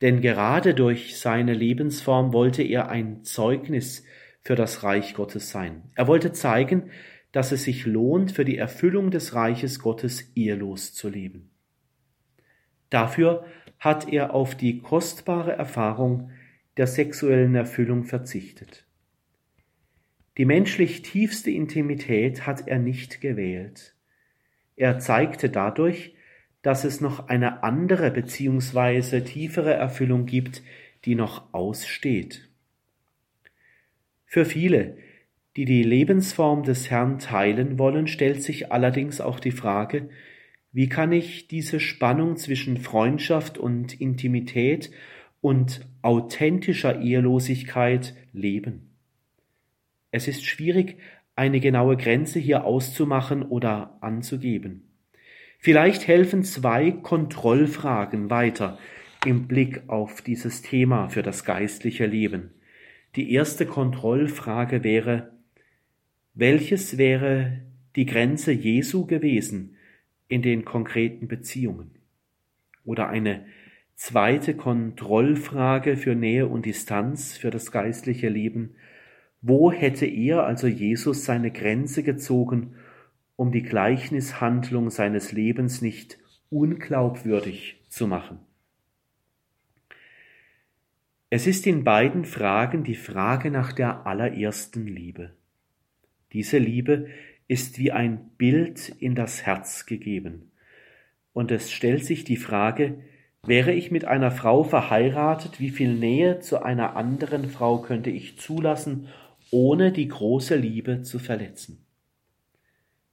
[0.00, 4.04] Denn gerade durch seine Lebensform wollte er ein Zeugnis
[4.42, 5.82] für das Reich Gottes sein.
[5.94, 6.90] Er wollte zeigen,
[7.32, 11.50] dass es sich lohnt, für die Erfüllung des Reiches Gottes ehelos zu leben.
[12.88, 13.44] Dafür
[13.78, 16.30] hat er auf die kostbare Erfahrung
[16.76, 18.86] der sexuellen Erfüllung verzichtet.
[20.36, 23.94] Die menschlich tiefste Intimität hat er nicht gewählt.
[24.76, 26.14] Er zeigte dadurch,
[26.62, 30.62] dass es noch eine andere beziehungsweise tiefere Erfüllung gibt,
[31.04, 32.49] die noch aussteht.
[34.32, 34.96] Für viele,
[35.56, 40.08] die die Lebensform des Herrn teilen wollen, stellt sich allerdings auch die Frage,
[40.70, 44.92] wie kann ich diese Spannung zwischen Freundschaft und Intimität
[45.40, 48.94] und authentischer Ehelosigkeit leben?
[50.12, 50.98] Es ist schwierig,
[51.34, 54.92] eine genaue Grenze hier auszumachen oder anzugeben.
[55.58, 58.78] Vielleicht helfen zwei Kontrollfragen weiter
[59.26, 62.52] im Blick auf dieses Thema für das geistliche Leben.
[63.16, 65.32] Die erste Kontrollfrage wäre,
[66.34, 67.60] welches wäre
[67.96, 69.76] die Grenze Jesu gewesen,
[70.28, 71.90] in den konkreten Beziehungen.
[72.84, 73.44] Oder eine
[73.96, 78.76] zweite Kontrollfrage für Nähe und Distanz für das geistliche Leben.
[79.42, 82.76] Wo hätte er, also Jesus, seine Grenze gezogen,
[83.36, 86.18] um die Gleichnishandlung seines Lebens nicht
[86.48, 88.38] unglaubwürdig zu machen?
[91.32, 95.30] Es ist in beiden Fragen die Frage nach der allerersten Liebe.
[96.32, 97.06] Diese Liebe
[97.46, 100.50] ist wie ein Bild in das Herz gegeben.
[101.32, 103.04] Und es stellt sich die Frage,
[103.44, 108.36] wäre ich mit einer Frau verheiratet, wie viel Nähe zu einer anderen Frau könnte ich
[108.40, 109.06] zulassen,
[109.52, 111.86] ohne die große Liebe zu verletzen?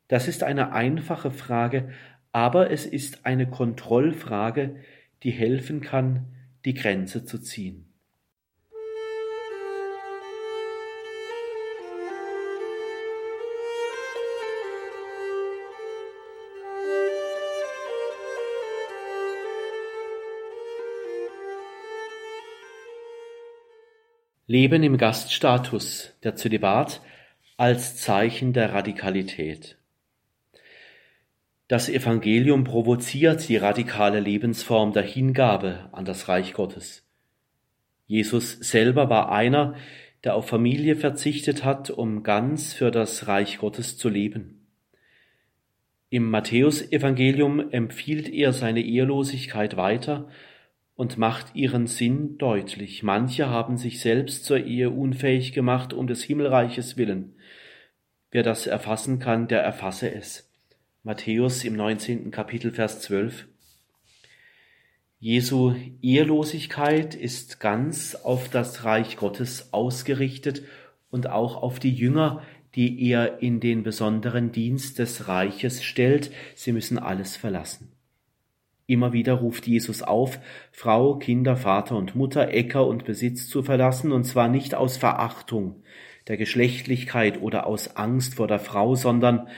[0.08, 1.90] Das ist eine einfache Frage,
[2.32, 4.78] aber es ist eine Kontrollfrage,
[5.22, 6.26] die helfen kann,
[6.66, 7.87] die Grenze zu ziehen.
[24.50, 27.02] Leben im Gaststatus, der Zölibat
[27.58, 29.78] als Zeichen der Radikalität.
[31.68, 37.06] Das Evangelium provoziert die radikale Lebensform der Hingabe an das Reich Gottes.
[38.06, 39.76] Jesus selber war einer,
[40.24, 44.66] der auf Familie verzichtet hat, um ganz für das Reich Gottes zu leben.
[46.10, 50.30] Im Matthäusevangelium empfiehlt er seine Ehelosigkeit weiter
[50.98, 53.04] und macht ihren Sinn deutlich.
[53.04, 57.36] Manche haben sich selbst zur Ehe unfähig gemacht um des Himmelreiches willen.
[58.32, 60.52] Wer das erfassen kann, der erfasse es.
[61.04, 62.32] Matthäus im 19.
[62.32, 63.48] Kapitel Vers 12.
[65.20, 70.64] Jesu Ehelosigkeit ist ganz auf das Reich Gottes ausgerichtet
[71.12, 72.42] und auch auf die Jünger,
[72.76, 76.32] die er in den besonderen Dienst des Reiches stellt.
[76.56, 77.97] Sie müssen alles verlassen.
[78.88, 80.39] Immer wieder ruft Jesus auf,
[80.71, 85.84] Frau, Kinder, Vater und Mutter, Äcker und Besitz zu verlassen, und zwar nicht aus Verachtung
[86.28, 89.50] der Geschlechtlichkeit oder aus Angst vor der Frau, sondern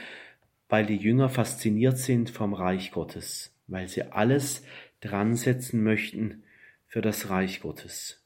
[0.68, 4.64] weil die Jünger fasziniert sind vom Reich Gottes, weil sie alles
[5.00, 6.42] dran setzen möchten
[6.88, 8.19] für das Reich Gottes.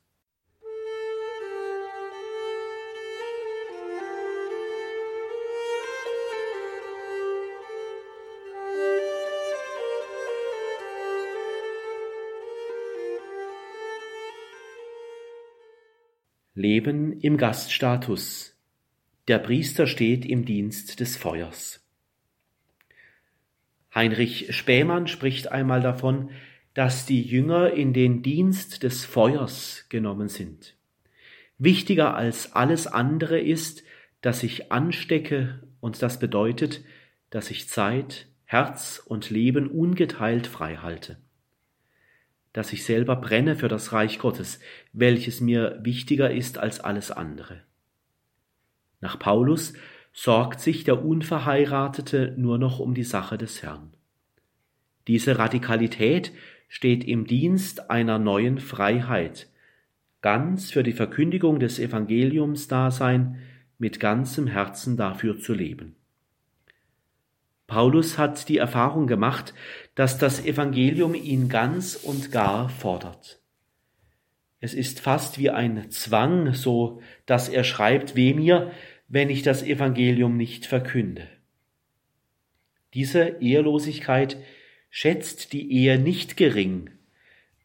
[16.64, 18.58] Leben im Gaststatus.
[19.28, 21.86] Der Priester steht im Dienst des Feuers.
[23.94, 26.30] Heinrich Spähmann spricht einmal davon,
[26.72, 30.74] dass die Jünger in den Dienst des Feuers genommen sind.
[31.58, 33.82] Wichtiger als alles andere ist,
[34.22, 36.82] dass ich anstecke, und das bedeutet,
[37.28, 41.18] dass ich Zeit, Herz und Leben ungeteilt frei halte
[42.54, 44.60] dass ich selber brenne für das Reich Gottes,
[44.94, 47.60] welches mir wichtiger ist als alles andere.
[49.00, 49.74] Nach Paulus
[50.14, 53.92] sorgt sich der Unverheiratete nur noch um die Sache des Herrn.
[55.08, 56.32] Diese Radikalität
[56.68, 59.48] steht im Dienst einer neuen Freiheit,
[60.22, 63.36] ganz für die Verkündigung des Evangeliums da sein,
[63.78, 65.96] mit ganzem Herzen dafür zu leben.
[67.66, 69.54] Paulus hat die Erfahrung gemacht,
[69.94, 73.40] dass das Evangelium ihn ganz und gar fordert.
[74.60, 78.70] Es ist fast wie ein Zwang, so dass er schreibt, weh mir,
[79.08, 81.28] wenn ich das Evangelium nicht verkünde.
[82.94, 84.36] Diese Ehelosigkeit
[84.88, 86.90] schätzt die Ehe nicht gering.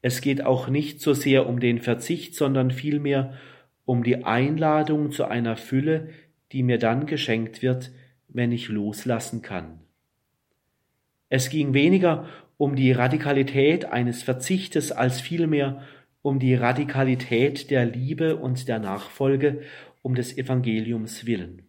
[0.01, 3.37] Es geht auch nicht so sehr um den Verzicht, sondern vielmehr
[3.85, 6.09] um die Einladung zu einer Fülle,
[6.51, 7.91] die mir dann geschenkt wird,
[8.27, 9.78] wenn ich loslassen kann.
[11.29, 15.81] Es ging weniger um die Radikalität eines Verzichtes als vielmehr
[16.21, 19.61] um die Radikalität der Liebe und der Nachfolge
[20.01, 21.63] um des Evangeliums willen.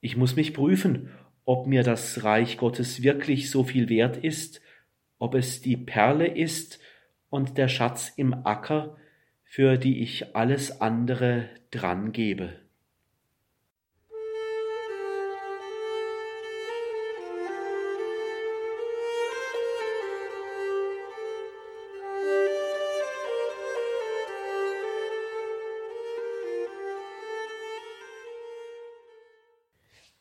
[0.00, 1.10] Ich muss mich prüfen,
[1.44, 4.60] ob mir das Reich Gottes wirklich so viel wert ist,
[5.18, 6.80] ob es die Perle ist
[7.28, 8.96] und der Schatz im Acker,
[9.44, 12.65] für die ich alles andere dran gebe.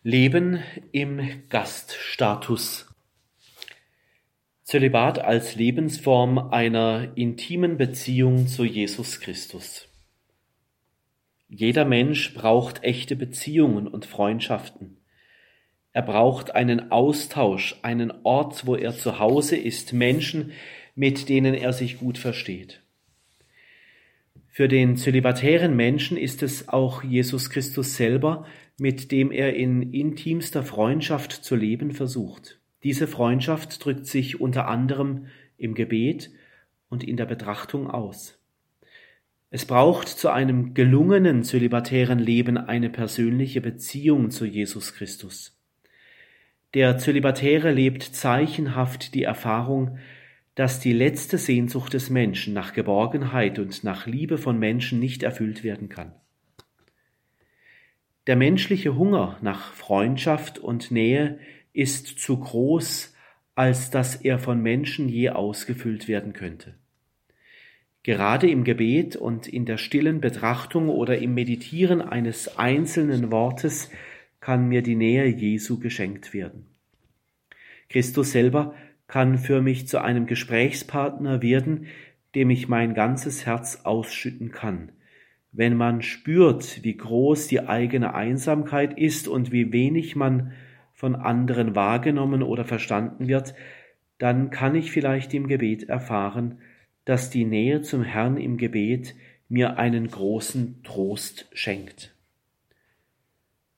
[0.07, 0.59] Leben
[0.91, 2.93] im Gaststatus.
[4.61, 9.87] Zölibat als Lebensform einer intimen Beziehung zu Jesus Christus.
[11.49, 14.97] Jeder Mensch braucht echte Beziehungen und Freundschaften.
[15.91, 20.51] Er braucht einen Austausch, einen Ort, wo er zu Hause ist, Menschen,
[20.93, 22.83] mit denen er sich gut versteht.
[24.49, 28.45] Für den zölibatären Menschen ist es auch Jesus Christus selber,
[28.77, 32.59] mit dem er in intimster Freundschaft zu leben versucht.
[32.83, 36.31] Diese Freundschaft drückt sich unter anderem im Gebet
[36.89, 38.39] und in der Betrachtung aus.
[39.49, 45.57] Es braucht zu einem gelungenen zölibatären Leben eine persönliche Beziehung zu Jesus Christus.
[46.73, 49.97] Der Zölibatäre lebt zeichenhaft die Erfahrung,
[50.55, 55.63] dass die letzte Sehnsucht des Menschen nach Geborgenheit und nach Liebe von Menschen nicht erfüllt
[55.63, 56.13] werden kann.
[58.27, 61.39] Der menschliche Hunger nach Freundschaft und Nähe
[61.73, 63.13] ist zu groß,
[63.53, 66.75] als dass er von Menschen je ausgefüllt werden könnte.
[68.01, 73.89] Gerade im Gebet und in der stillen Betrachtung oder im Meditieren eines einzelnen Wortes
[74.39, 76.67] kann mir die Nähe Jesu geschenkt werden.
[77.89, 78.75] Christus selber
[79.07, 81.87] kann für mich zu einem Gesprächspartner werden,
[82.33, 84.91] dem ich mein ganzes Herz ausschütten kann,
[85.57, 90.51] wenn man spürt, wie groß die eigene Einsamkeit ist und wie wenig man
[90.93, 93.55] von anderen wahrgenommen oder verstanden wird,
[94.17, 96.59] dann kann ich vielleicht im Gebet erfahren,
[97.05, 99.15] dass die Nähe zum Herrn im Gebet
[99.47, 102.13] mir einen großen Trost schenkt.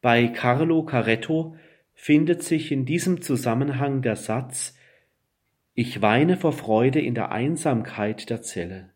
[0.02, 1.58] Bei Carlo Caretto
[1.94, 4.76] findet sich in diesem Zusammenhang der Satz
[5.76, 8.90] Ich weine vor Freude in der Einsamkeit der Zelle.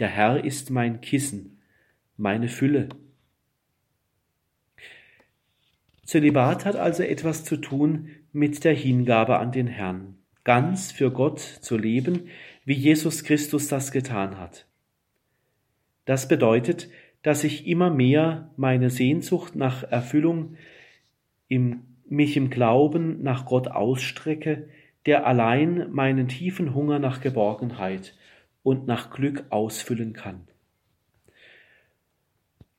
[0.00, 1.53] Der Herr ist mein Kissen
[2.16, 2.88] meine Fülle.
[6.04, 11.40] Zölibat hat also etwas zu tun mit der Hingabe an den Herrn, ganz für Gott
[11.40, 12.28] zu leben,
[12.64, 14.66] wie Jesus Christus das getan hat.
[16.04, 16.90] Das bedeutet,
[17.22, 20.56] dass ich immer mehr meine Sehnsucht nach Erfüllung
[21.48, 24.68] im, mich im Glauben nach Gott ausstrecke,
[25.06, 28.14] der allein meinen tiefen Hunger nach Geborgenheit
[28.62, 30.46] und nach Glück ausfüllen kann.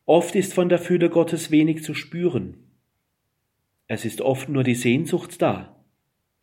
[0.07, 2.57] Oft ist von der Fülle Gottes wenig zu spüren.
[3.87, 5.83] Es ist oft nur die Sehnsucht da,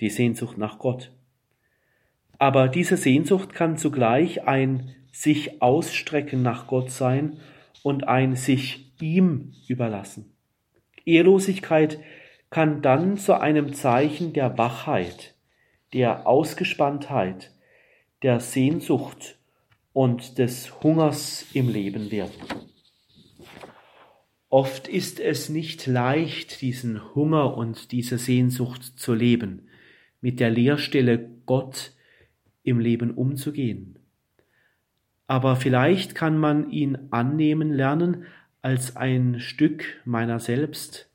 [0.00, 1.12] die Sehnsucht nach Gott.
[2.38, 7.38] Aber diese Sehnsucht kann zugleich ein sich ausstrecken nach Gott sein
[7.84, 10.34] und ein sich ihm überlassen.
[11.04, 12.00] Ehrlosigkeit
[12.50, 15.36] kann dann zu einem Zeichen der Wachheit,
[15.92, 17.52] der Ausgespanntheit,
[18.22, 19.38] der Sehnsucht
[19.92, 22.71] und des Hungers im Leben werden.
[24.52, 29.62] Oft ist es nicht leicht, diesen Hunger und diese Sehnsucht zu leben,
[30.20, 31.94] mit der Leerstelle Gott
[32.62, 33.98] im Leben umzugehen.
[35.26, 38.26] Aber vielleicht kann man ihn annehmen lernen
[38.60, 41.08] als ein Stück meiner selbst,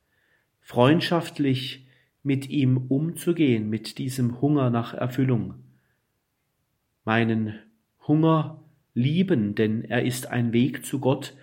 [0.60, 1.86] freundschaftlich
[2.24, 5.54] mit ihm umzugehen, mit diesem Hunger nach Erfüllung.
[7.06, 7.60] Meinen
[8.08, 8.64] Hunger
[8.96, 11.36] lieben, denn er ist ein Weg zu Gott,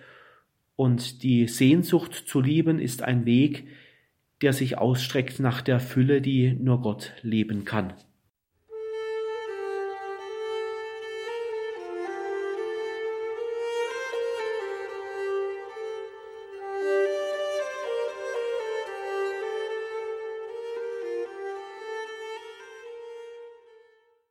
[0.75, 3.67] und die Sehnsucht zu lieben ist ein Weg,
[4.41, 7.93] der sich ausstreckt nach der Fülle, die nur Gott leben kann.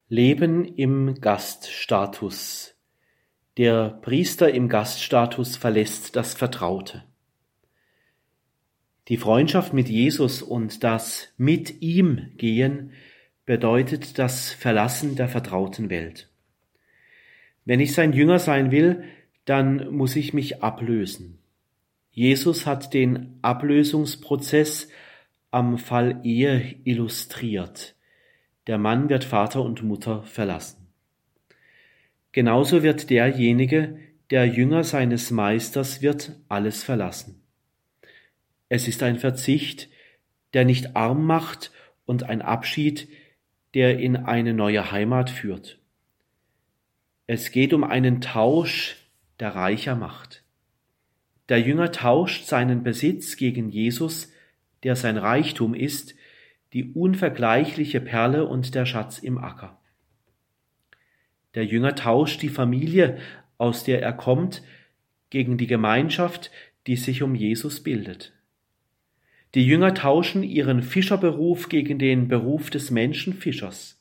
[0.08, 2.73] Leben im Gaststatus
[3.56, 7.04] der Priester im Gaststatus verlässt das Vertraute.
[9.08, 12.92] Die Freundschaft mit Jesus und das mit ihm gehen
[13.44, 16.30] bedeutet das Verlassen der vertrauten Welt.
[17.64, 19.04] Wenn ich sein Jünger sein will,
[19.44, 21.38] dann muss ich mich ablösen.
[22.10, 24.88] Jesus hat den Ablösungsprozess
[25.50, 27.94] am Fall Ehe illustriert.
[28.66, 30.83] Der Mann wird Vater und Mutter verlassen.
[32.34, 33.96] Genauso wird derjenige,
[34.30, 37.40] der Jünger seines Meisters wird, alles verlassen.
[38.68, 39.88] Es ist ein Verzicht,
[40.52, 41.70] der nicht arm macht
[42.06, 43.08] und ein Abschied,
[43.74, 45.78] der in eine neue Heimat führt.
[47.28, 48.96] Es geht um einen Tausch,
[49.38, 50.42] der reicher macht.
[51.48, 54.32] Der Jünger tauscht seinen Besitz gegen Jesus,
[54.82, 56.16] der sein Reichtum ist,
[56.72, 59.80] die unvergleichliche Perle und der Schatz im Acker.
[61.54, 63.18] Der Jünger tauscht die Familie,
[63.58, 64.62] aus der er kommt,
[65.30, 66.50] gegen die Gemeinschaft,
[66.86, 68.32] die sich um Jesus bildet.
[69.54, 74.00] Die Jünger tauschen ihren Fischerberuf gegen den Beruf des Menschenfischers.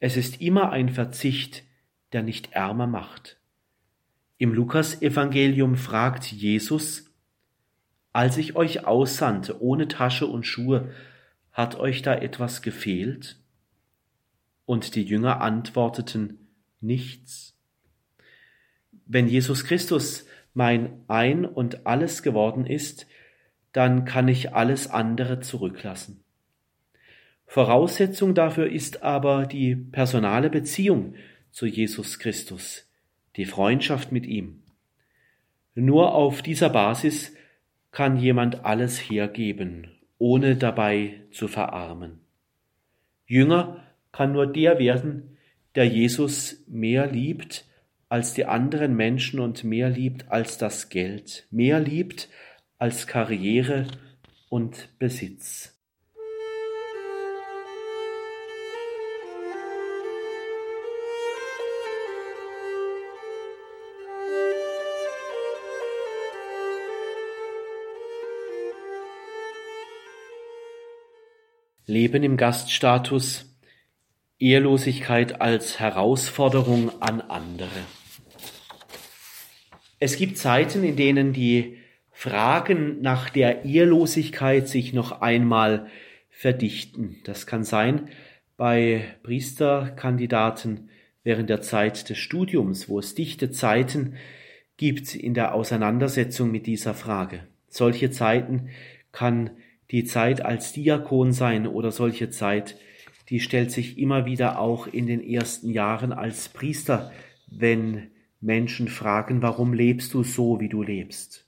[0.00, 1.62] Es ist immer ein Verzicht,
[2.12, 3.38] der nicht ärmer macht.
[4.36, 7.12] Im Lukasevangelium fragt Jesus,
[8.12, 10.90] als ich euch aussandte ohne Tasche und Schuhe,
[11.52, 13.36] hat euch da etwas gefehlt?
[14.66, 16.48] Und die Jünger antworteten
[16.80, 17.56] nichts.
[19.06, 23.06] Wenn Jesus Christus mein Ein und alles geworden ist,
[23.72, 26.22] dann kann ich alles andere zurücklassen.
[27.46, 31.14] Voraussetzung dafür ist aber die personale Beziehung
[31.50, 32.90] zu Jesus Christus,
[33.36, 34.62] die Freundschaft mit ihm.
[35.74, 37.34] Nur auf dieser Basis
[37.90, 39.88] kann jemand alles hergeben,
[40.18, 42.20] ohne dabei zu verarmen.
[43.26, 43.83] Jünger
[44.14, 45.36] kann nur der werden,
[45.74, 47.64] der Jesus mehr liebt
[48.08, 52.28] als die anderen Menschen und mehr liebt als das Geld, mehr liebt
[52.78, 53.88] als Karriere
[54.50, 55.76] und Besitz.
[71.86, 73.53] Leben im Gaststatus
[74.38, 77.68] Ehelosigkeit als Herausforderung an andere.
[80.00, 81.78] Es gibt Zeiten, in denen die
[82.10, 85.86] Fragen nach der Ehelosigkeit sich noch einmal
[86.30, 87.20] verdichten.
[87.24, 88.08] Das kann sein
[88.56, 90.90] bei Priesterkandidaten
[91.22, 94.14] während der Zeit des Studiums, wo es dichte Zeiten
[94.76, 97.40] gibt in der Auseinandersetzung mit dieser Frage.
[97.68, 98.68] Solche Zeiten
[99.12, 99.50] kann
[99.90, 102.76] die Zeit als Diakon sein oder solche Zeit
[103.28, 107.12] die stellt sich immer wieder auch in den ersten Jahren als Priester,
[107.46, 108.10] wenn
[108.40, 111.46] Menschen fragen, warum lebst du so, wie du lebst.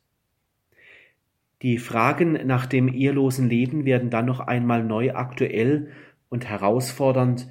[1.63, 5.91] Die Fragen nach dem ehelosen Leben werden dann noch einmal neu aktuell
[6.29, 7.49] und herausfordernd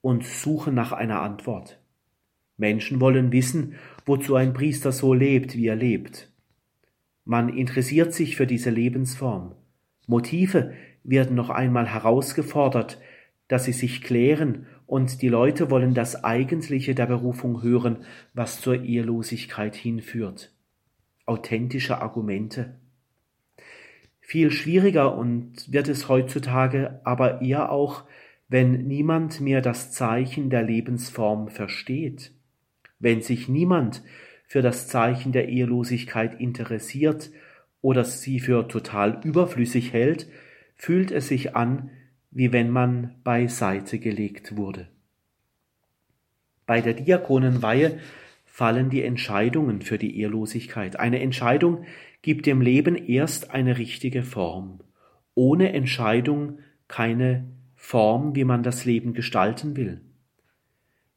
[0.00, 1.80] und suchen nach einer Antwort.
[2.56, 3.74] Menschen wollen wissen,
[4.04, 6.30] wozu ein Priester so lebt, wie er lebt.
[7.24, 9.54] Man interessiert sich für diese Lebensform.
[10.06, 10.72] Motive
[11.02, 13.00] werden noch einmal herausgefordert,
[13.48, 18.82] dass sie sich klären und die Leute wollen das Eigentliche der Berufung hören, was zur
[18.82, 20.52] Ehelosigkeit hinführt.
[21.26, 22.76] Authentische Argumente.
[24.20, 28.04] Viel schwieriger und wird es heutzutage aber eher auch,
[28.48, 32.32] wenn niemand mehr das Zeichen der Lebensform versteht,
[32.98, 34.02] wenn sich niemand
[34.46, 37.30] für das Zeichen der Ehelosigkeit interessiert
[37.82, 40.28] oder sie für total überflüssig hält,
[40.76, 41.90] fühlt es sich an,
[42.36, 44.88] wie wenn man beiseite gelegt wurde.
[46.66, 47.98] Bei der Diakonenweihe
[48.44, 51.00] fallen die Entscheidungen für die Ehelosigkeit.
[51.00, 51.86] Eine Entscheidung
[52.20, 54.80] gibt dem Leben erst eine richtige Form.
[55.34, 56.58] Ohne Entscheidung
[56.88, 60.02] keine Form, wie man das Leben gestalten will.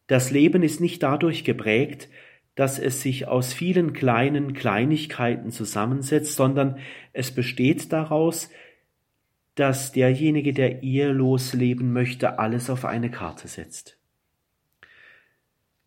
[0.07, 2.07] Das Leben ist nicht dadurch geprägt,
[2.55, 6.77] dass es sich aus vielen kleinen Kleinigkeiten zusammensetzt, sondern
[7.11, 8.49] es besteht daraus,
[9.59, 13.97] dass derjenige, der ehelos leben möchte, alles auf eine Karte setzt.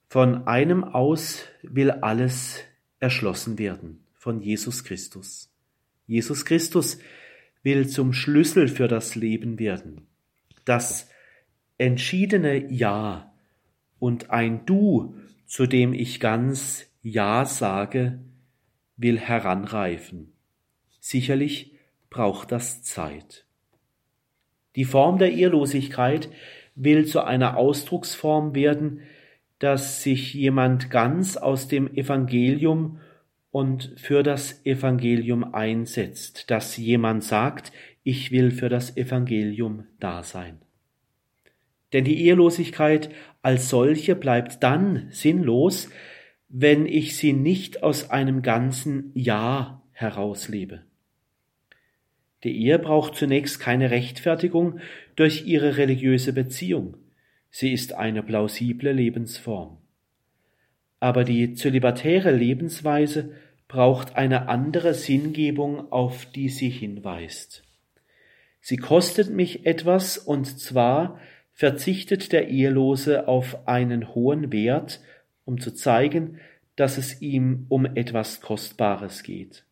[0.08, 2.60] Von einem aus will alles
[3.00, 5.50] erschlossen werden, von Jesus Christus.
[6.06, 6.98] Jesus Christus
[7.62, 10.06] will zum Schlüssel für das Leben werden.
[10.64, 11.08] Das
[11.78, 13.32] entschiedene Ja
[13.98, 15.14] und ein Du
[15.52, 18.18] zu dem ich ganz Ja sage,
[18.96, 20.32] will heranreifen.
[20.98, 21.74] Sicherlich
[22.08, 23.44] braucht das Zeit.
[24.76, 26.28] Die Form der Ehrlosigkeit
[26.74, 29.00] will zu einer Ausdrucksform werden,
[29.58, 32.98] dass sich jemand ganz aus dem Evangelium
[33.50, 37.70] und für das Evangelium einsetzt, dass jemand sagt,
[38.02, 40.58] ich will für das Evangelium da sein.
[41.92, 43.10] Denn die Ehelosigkeit
[43.42, 45.90] als solche bleibt dann sinnlos,
[46.48, 50.82] wenn ich sie nicht aus einem ganzen Ja herauslebe.
[52.44, 54.80] Die Ehe braucht zunächst keine Rechtfertigung
[55.16, 56.96] durch ihre religiöse Beziehung.
[57.50, 59.78] Sie ist eine plausible Lebensform.
[60.98, 63.32] Aber die zölibatäre Lebensweise
[63.68, 67.62] braucht eine andere Sinngebung, auf die sie hinweist.
[68.60, 71.18] Sie kostet mich etwas, und zwar
[71.52, 75.00] verzichtet der Ehelose auf einen hohen Wert,
[75.44, 76.38] um zu zeigen,
[76.76, 79.64] dass es ihm um etwas Kostbares geht.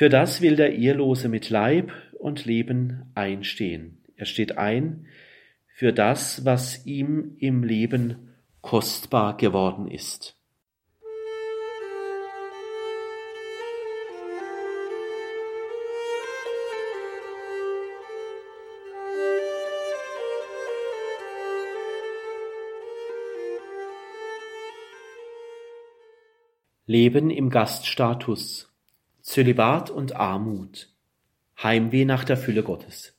[0.00, 3.98] Für das will der Ehelose mit Leib und Leben einstehen.
[4.16, 5.04] Er steht ein
[5.74, 8.30] für das, was ihm im Leben
[8.62, 10.38] kostbar geworden ist.
[26.86, 28.69] Leben im Gaststatus,
[29.30, 30.88] Zölibat und Armut,
[31.62, 33.16] Heimweh nach der Fülle Gottes.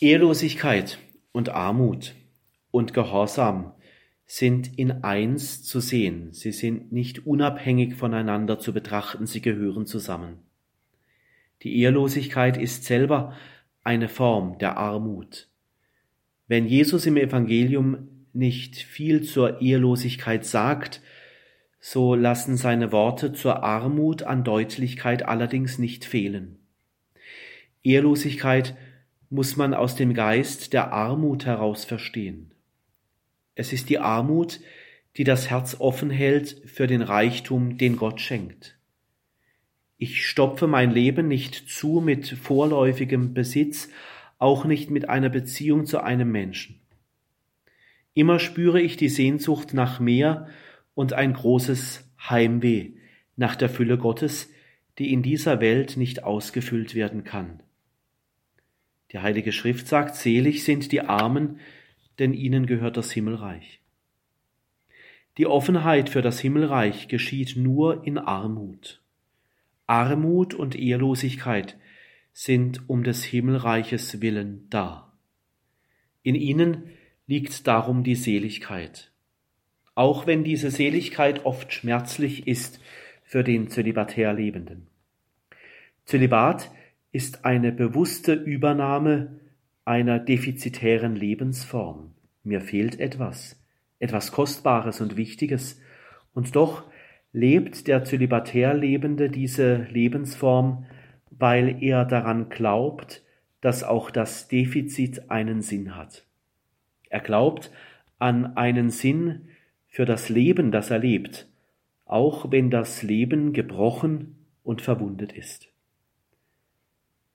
[0.00, 0.98] Ehelosigkeit
[1.32, 2.14] und Armut
[2.70, 3.74] und Gehorsam
[4.24, 10.38] sind in eins zu sehen, sie sind nicht unabhängig voneinander zu betrachten, sie gehören zusammen.
[11.62, 13.36] Die Ehelosigkeit ist selber
[13.84, 15.50] eine Form der Armut.
[16.46, 21.02] Wenn Jesus im Evangelium nicht viel zur Ehelosigkeit sagt,
[21.78, 26.58] so lassen seine Worte zur Armut an Deutlichkeit allerdings nicht fehlen.
[27.82, 28.76] Ehrlosigkeit
[29.30, 32.52] muss man aus dem Geist der Armut heraus verstehen.
[33.54, 34.60] Es ist die Armut,
[35.16, 38.76] die das Herz offen hält für den Reichtum, den Gott schenkt.
[39.98, 43.88] Ich stopfe mein Leben nicht zu mit vorläufigem Besitz,
[44.38, 46.80] auch nicht mit einer Beziehung zu einem Menschen.
[48.12, 50.48] Immer spüre ich die Sehnsucht nach mehr
[50.96, 52.94] und ein großes Heimweh
[53.36, 54.50] nach der Fülle Gottes,
[54.98, 57.62] die in dieser Welt nicht ausgefüllt werden kann.
[59.12, 61.60] Die Heilige Schrift sagt, selig sind die Armen,
[62.18, 63.82] denn ihnen gehört das Himmelreich.
[65.36, 69.02] Die Offenheit für das Himmelreich geschieht nur in Armut.
[69.86, 71.76] Armut und Ehrlosigkeit
[72.32, 75.12] sind um des Himmelreiches willen da.
[76.22, 76.84] In ihnen
[77.26, 79.12] liegt darum die Seligkeit
[79.96, 82.80] auch wenn diese Seligkeit oft schmerzlich ist
[83.24, 84.86] für den zölibatär Lebenden.
[86.04, 86.70] Zölibat
[87.10, 89.40] ist eine bewusste Übernahme
[89.84, 92.12] einer defizitären Lebensform.
[92.44, 93.58] Mir fehlt etwas,
[93.98, 95.80] etwas Kostbares und Wichtiges,
[96.34, 96.84] und doch
[97.32, 100.84] lebt der zölibatär Lebende diese Lebensform,
[101.30, 103.22] weil er daran glaubt,
[103.62, 106.26] dass auch das Defizit einen Sinn hat.
[107.08, 107.70] Er glaubt
[108.18, 109.48] an einen Sinn
[109.96, 111.48] für das Leben, das er lebt,
[112.04, 115.68] auch wenn das Leben gebrochen und verwundet ist.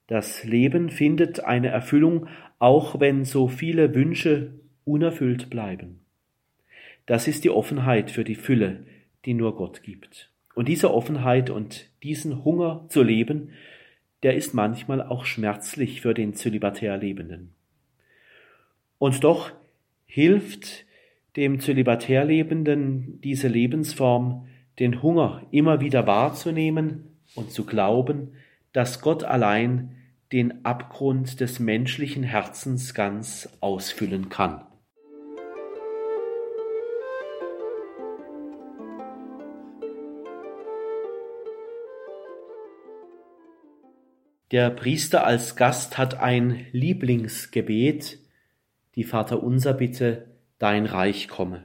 [0.06, 2.28] Das Leben findet eine Erfüllung,
[2.60, 4.52] auch wenn so viele Wünsche
[4.84, 6.02] unerfüllt bleiben.
[7.06, 8.86] Das ist die Offenheit für die Fülle,
[9.24, 10.30] die nur Gott gibt.
[10.54, 13.50] Und diese Offenheit und diesen Hunger zu leben,
[14.22, 17.54] der ist manchmal auch schmerzlich für den zölibatär Lebenden.
[19.00, 19.50] Und doch
[20.06, 20.86] hilft
[21.36, 24.46] dem zölibatär Lebenden diese Lebensform,
[24.78, 28.32] den Hunger immer wieder wahrzunehmen und zu glauben,
[28.72, 29.96] dass Gott allein
[30.32, 34.66] den Abgrund des menschlichen Herzens ganz ausfüllen kann.
[44.50, 48.18] Der Priester als Gast hat ein Lieblingsgebet,
[48.96, 50.31] die Vaterunser Bitte,
[50.62, 51.64] dein Reich komme.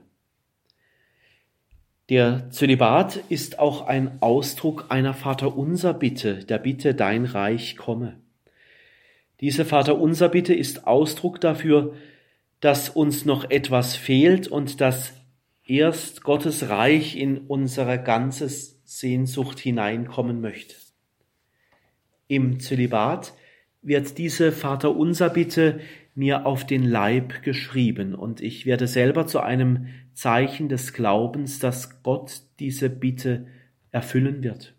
[2.09, 8.19] Der Zölibat ist auch ein Ausdruck einer Vaterunser Bitte, der Bitte, dein Reich komme.
[9.39, 11.93] Diese Vaterunser Bitte ist Ausdruck dafür,
[12.59, 15.13] dass uns noch etwas fehlt und dass
[15.63, 20.75] erst Gottes Reich in unsere ganze Sehnsucht hineinkommen möchte.
[22.27, 23.33] Im Zölibat
[23.83, 25.81] wird diese Vaterunser Bitte
[26.17, 32.01] mir auf den Leib geschrieben und ich werde selber zu einem Zeichen des Glaubens, dass
[32.01, 33.45] Gott diese Bitte
[33.91, 34.73] erfüllen wird.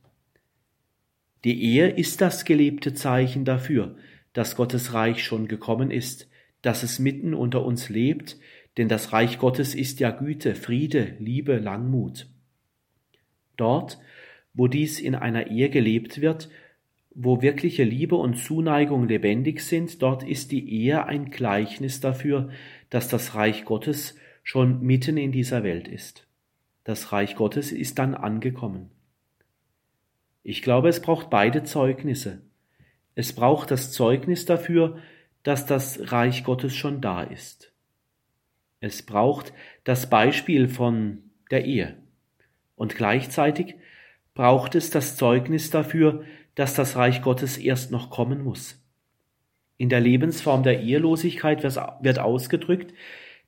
[1.44, 3.94] Die Ehe ist das gelebte Zeichen dafür,
[4.32, 6.28] dass Gottes Reich schon gekommen ist,
[6.62, 8.36] dass es mitten unter uns lebt,
[8.76, 12.26] denn das Reich Gottes ist ja Güte, Friede, Liebe, Langmut.
[13.56, 13.98] Dort,
[14.54, 16.48] wo dies in einer Ehe gelebt wird,
[17.20, 22.50] wo wirkliche Liebe und Zuneigung lebendig sind, dort ist die Ehe ein Gleichnis dafür,
[22.90, 24.14] dass das Reich Gottes
[24.44, 26.28] schon mitten in dieser Welt ist.
[26.84, 28.90] Das Reich Gottes ist dann angekommen.
[30.44, 32.40] Ich glaube, es braucht beide Zeugnisse.
[33.16, 34.98] Es braucht das Zeugnis dafür,
[35.42, 37.72] dass das Reich Gottes schon da ist.
[38.78, 39.52] Es braucht
[39.82, 41.96] das Beispiel von der Ehe.
[42.76, 43.74] Und gleichzeitig
[44.34, 46.24] braucht es das Zeugnis dafür,
[46.58, 48.84] dass das Reich Gottes erst noch kommen muss.
[49.76, 52.92] In der Lebensform der Ehelosigkeit wird ausgedrückt,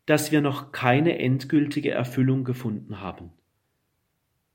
[0.07, 3.33] dass wir noch keine endgültige Erfüllung gefunden haben.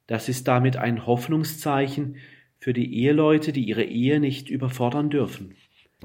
[0.07, 2.15] Das ist damit ein Hoffnungszeichen
[2.57, 5.55] für die Eheleute, die ihre Ehe nicht überfordern dürfen.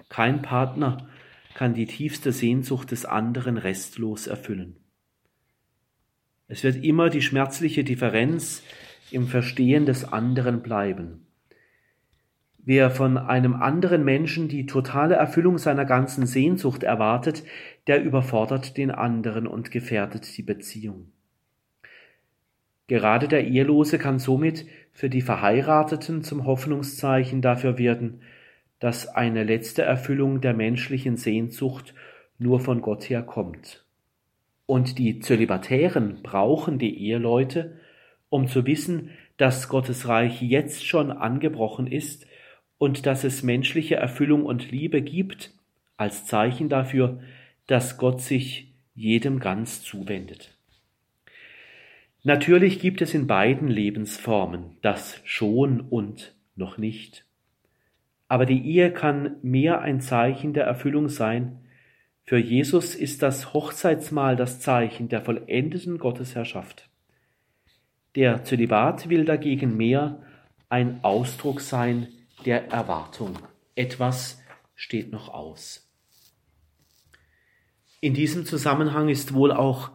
[0.09, 1.09] Kein Partner
[1.55, 4.75] kann die tiefste Sehnsucht des anderen restlos erfüllen.
[6.49, 8.65] Es wird immer die schmerzliche Differenz
[9.13, 11.29] im Verstehen des anderen bleiben.
[12.65, 17.43] Wer von einem anderen Menschen die totale Erfüllung seiner ganzen Sehnsucht erwartet,
[17.87, 21.11] der überfordert den anderen und gefährdet die Beziehung.
[22.87, 28.21] Gerade der Ehelose kann somit für die Verheirateten zum Hoffnungszeichen dafür werden,
[28.79, 31.95] dass eine letzte Erfüllung der menschlichen Sehnsucht
[32.39, 33.85] nur von Gott her kommt.
[34.67, 37.79] Und die Zölibatären brauchen die Eheleute,
[38.29, 42.27] um zu wissen, dass Gottes Reich jetzt schon angebrochen ist
[42.81, 45.53] und dass es menschliche Erfüllung und Liebe gibt,
[45.99, 47.21] als Zeichen dafür,
[47.67, 50.57] dass Gott sich jedem ganz zuwendet.
[52.23, 57.27] Natürlich gibt es in beiden Lebensformen das schon und noch nicht.
[58.29, 61.59] Aber die Ehe kann mehr ein Zeichen der Erfüllung sein.
[62.25, 66.89] Für Jesus ist das Hochzeitsmahl das Zeichen der vollendeten Gottesherrschaft.
[68.15, 70.23] Der Zölibat will dagegen mehr
[70.71, 72.09] ein Ausdruck sein
[72.45, 73.39] der Erwartung.
[73.75, 74.41] Etwas
[74.75, 75.87] steht noch aus.
[78.01, 79.91] In diesem Zusammenhang ist wohl auch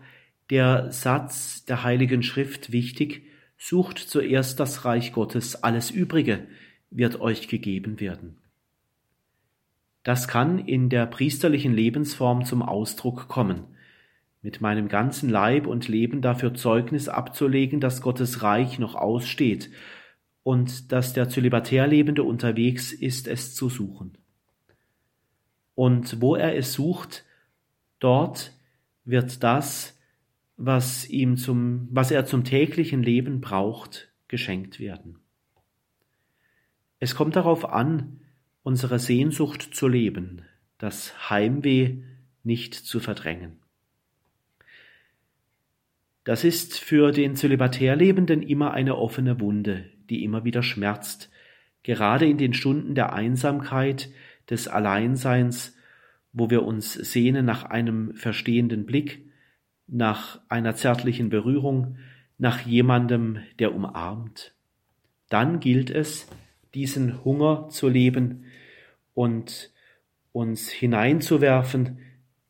[0.52, 3.24] der Satz der Heiligen Schrift wichtig,
[3.58, 6.48] sucht zuerst das Reich Gottes, alles Übrige
[6.92, 8.38] wird euch gegeben werden.
[10.04, 13.64] Das kann in der priesterlichen Lebensform zum Ausdruck kommen,
[14.44, 19.72] mit meinem ganzen Leib und Leben dafür Zeugnis abzulegen, dass Gottes Reich noch aussteht
[20.46, 24.16] und dass der Zölibatär Lebende unterwegs ist, es zu suchen.
[25.74, 27.26] Und wo er es sucht,
[27.98, 28.54] dort
[29.06, 30.00] wird das,
[30.56, 35.18] was ihm zum, was er zum täglichen Leben braucht, geschenkt werden.
[37.00, 38.22] Es kommt darauf an,
[38.62, 40.44] unsere Sehnsucht zu leben,
[40.78, 42.04] das Heimweh
[42.44, 43.58] nicht zu verdrängen.
[46.24, 51.30] Das ist für den Zölibatärlebenden immer eine offene Wunde, die immer wieder schmerzt,
[51.84, 54.10] gerade in den Stunden der Einsamkeit,
[54.50, 55.76] des Alleinseins
[56.36, 59.26] wo wir uns sehnen nach einem verstehenden Blick,
[59.88, 61.98] nach einer zärtlichen Berührung,
[62.38, 64.54] nach jemandem, der umarmt.
[65.30, 66.28] Dann gilt es,
[66.74, 68.44] diesen Hunger zu leben
[69.14, 69.72] und
[70.34, 72.00] uns hineinzuwerfen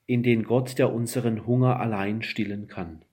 [0.07, 3.04] in den Gott, der unseren Hunger allein stillen kann.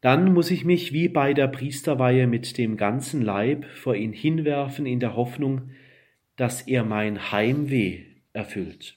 [0.00, 4.86] Dann muss ich mich wie bei der Priesterweihe mit dem ganzen Leib vor ihn hinwerfen
[4.86, 5.70] in der Hoffnung,
[6.36, 8.96] dass er mein Heimweh erfüllt.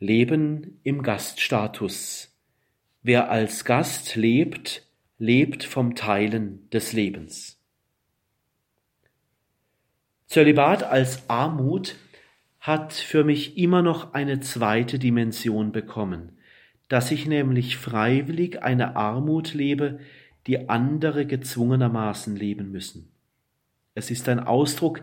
[0.00, 2.33] Leben im Gaststatus.
[3.06, 4.82] Wer als Gast lebt,
[5.18, 7.60] lebt vom Teilen des Lebens.
[10.26, 11.96] Zölibat als Armut
[12.60, 16.38] hat für mich immer noch eine zweite Dimension bekommen,
[16.88, 19.98] dass ich nämlich freiwillig eine Armut lebe,
[20.46, 23.12] die andere gezwungenermaßen leben müssen.
[23.94, 25.02] Es ist ein Ausdruck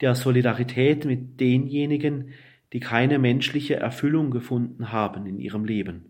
[0.00, 2.32] der Solidarität mit denjenigen,
[2.72, 6.09] die keine menschliche Erfüllung gefunden haben in ihrem Leben.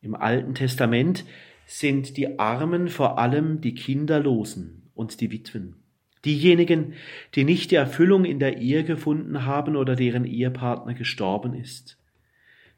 [0.00, 1.24] Im Alten Testament
[1.66, 5.76] sind die Armen vor allem die Kinderlosen und die Witwen.
[6.24, 6.94] Diejenigen,
[7.34, 11.98] die nicht die Erfüllung in der Ehe gefunden haben oder deren Ehepartner gestorben ist.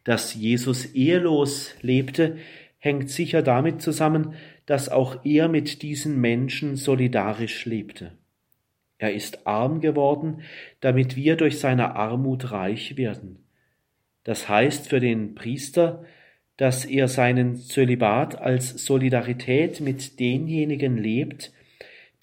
[0.05, 2.39] Dass Jesus ehelos lebte,
[2.79, 4.35] hängt sicher damit zusammen,
[4.66, 8.12] dass auch er mit diesen Menschen solidarisch lebte.
[8.99, 10.43] Er ist arm geworden,
[10.81, 13.39] damit wir durch seine Armut reich werden.
[14.25, 16.05] Das heißt für den Priester,
[16.61, 21.55] dass er seinen Zölibat als Solidarität mit denjenigen lebt,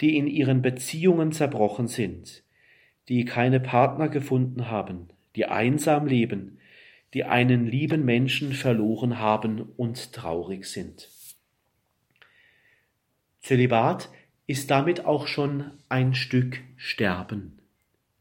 [0.00, 2.44] die in ihren Beziehungen zerbrochen sind,
[3.08, 6.58] die keine Partner gefunden haben, die einsam leben,
[7.14, 11.08] die einen lieben Menschen verloren haben und traurig sind.
[13.40, 14.08] Zölibat
[14.46, 17.58] ist damit auch schon ein Stück Sterben.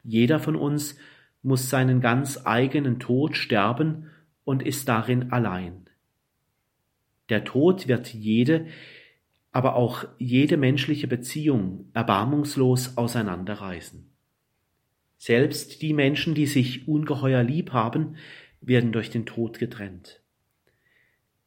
[0.04, 0.98] Jeder von uns
[1.44, 4.10] muss seinen ganz eigenen Tod sterben
[4.46, 5.87] und ist darin allein.
[7.30, 8.68] Der Tod wird jede,
[9.52, 14.10] aber auch jede menschliche Beziehung erbarmungslos auseinanderreißen.
[15.18, 18.18] Selbst die Menschen, die sich ungeheuer lieb haben,
[18.62, 20.22] werden durch den Tod getrennt.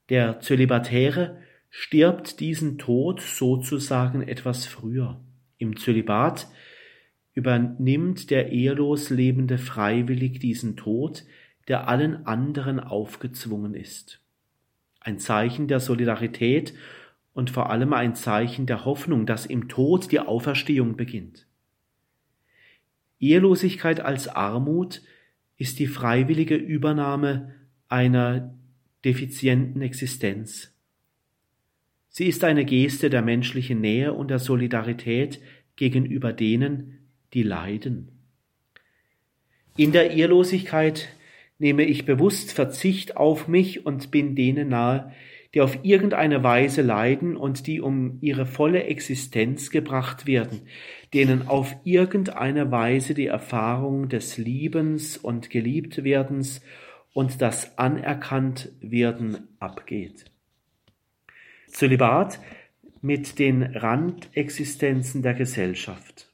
[0.08, 5.22] Der Zölibatäre stirbt diesen Tod sozusagen etwas früher.
[5.56, 6.48] Im Zölibat
[7.32, 11.24] übernimmt der ehelos Lebende freiwillig diesen Tod,
[11.68, 14.19] der allen anderen aufgezwungen ist.
[15.00, 16.74] Ein Zeichen der Solidarität
[17.32, 21.46] und vor allem ein Zeichen der Hoffnung, dass im Tod die Auferstehung beginnt.
[23.18, 25.02] Ehelosigkeit als Armut
[25.56, 27.54] ist die freiwillige Übernahme
[27.88, 28.54] einer
[29.04, 30.74] defizienten Existenz.
[32.08, 35.40] Sie ist eine Geste der menschlichen Nähe und der Solidarität
[35.76, 36.98] gegenüber denen,
[37.34, 38.08] die leiden.
[39.76, 41.08] In der Ehrlosigkeit
[41.60, 45.12] nehme ich bewusst Verzicht auf mich und bin denen nahe,
[45.54, 50.62] die auf irgendeine Weise leiden und die um ihre volle Existenz gebracht werden,
[51.12, 56.62] denen auf irgendeine Weise die Erfahrung des Liebens und Geliebtwerdens
[57.12, 60.24] und das Anerkanntwerden abgeht.
[61.66, 62.40] Zölibat
[63.02, 66.30] mit den Randexistenzen der Gesellschaft.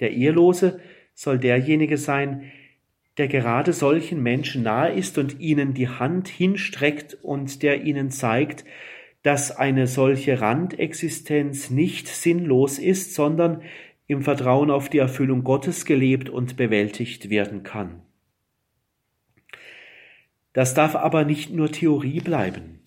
[0.00, 0.80] Der Ehelose
[1.14, 2.50] soll derjenige sein,
[3.18, 8.64] der gerade solchen Menschen nahe ist und ihnen die Hand hinstreckt und der ihnen zeigt,
[9.22, 13.62] dass eine solche Randexistenz nicht sinnlos ist, sondern
[14.06, 18.00] im Vertrauen auf die Erfüllung Gottes gelebt und bewältigt werden kann.
[20.52, 22.80] Das darf aber nicht nur Theorie bleiben.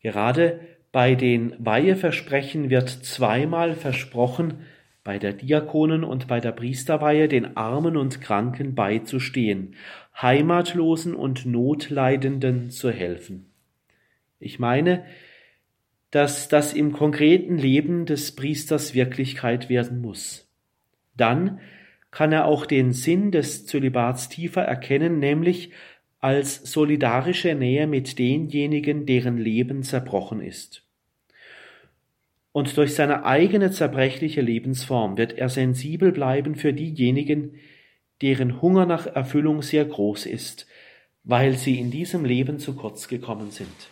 [0.00, 0.60] Gerade
[0.92, 4.64] bei den Weiheversprechen wird zweimal versprochen,
[5.06, 9.76] bei der Diakonen- und bei der Priesterweihe den Armen und Kranken beizustehen,
[10.20, 13.46] Heimatlosen und Notleidenden zu helfen.
[14.40, 15.04] Ich meine,
[16.10, 20.52] dass das im konkreten Leben des Priesters Wirklichkeit werden muss.
[21.16, 21.60] Dann
[22.10, 25.70] kann er auch den Sinn des Zölibats tiefer erkennen, nämlich
[26.18, 30.85] als solidarische Nähe mit denjenigen, deren Leben zerbrochen ist.
[32.56, 37.56] Und durch seine eigene zerbrechliche Lebensform wird er sensibel bleiben für diejenigen,
[38.22, 40.66] deren Hunger nach Erfüllung sehr groß ist,
[41.22, 43.90] weil sie in diesem Leben zu kurz gekommen sind.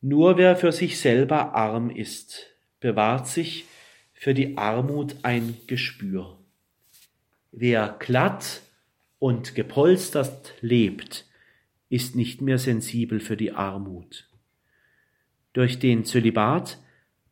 [0.00, 2.48] Nur wer für sich selber arm ist,
[2.80, 3.66] bewahrt sich
[4.12, 6.36] für die Armut ein Gespür.
[7.52, 8.60] Wer glatt
[9.20, 11.26] und gepolstert lebt,
[11.88, 14.31] ist nicht mehr sensibel für die Armut.
[15.52, 16.78] Durch den Zölibat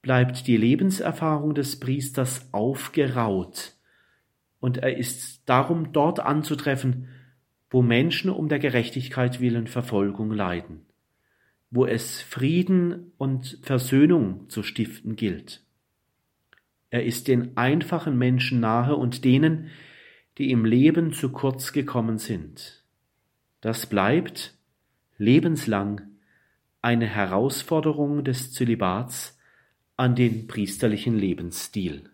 [0.03, 3.75] bleibt die Lebenserfahrung des Priesters aufgeraut,
[4.61, 7.09] und er ist darum dort anzutreffen,
[7.71, 10.85] wo Menschen um der Gerechtigkeit willen Verfolgung leiden,
[11.71, 15.65] wo es Frieden und Versöhnung zu stiften gilt.
[16.91, 19.69] Er ist den einfachen Menschen nahe und denen,
[20.37, 22.85] die im Leben zu kurz gekommen sind.
[23.61, 24.55] Das bleibt
[25.17, 26.10] lebenslang
[26.83, 29.39] eine Herausforderung des Zölibats
[29.97, 32.11] an den priesterlichen Lebensstil.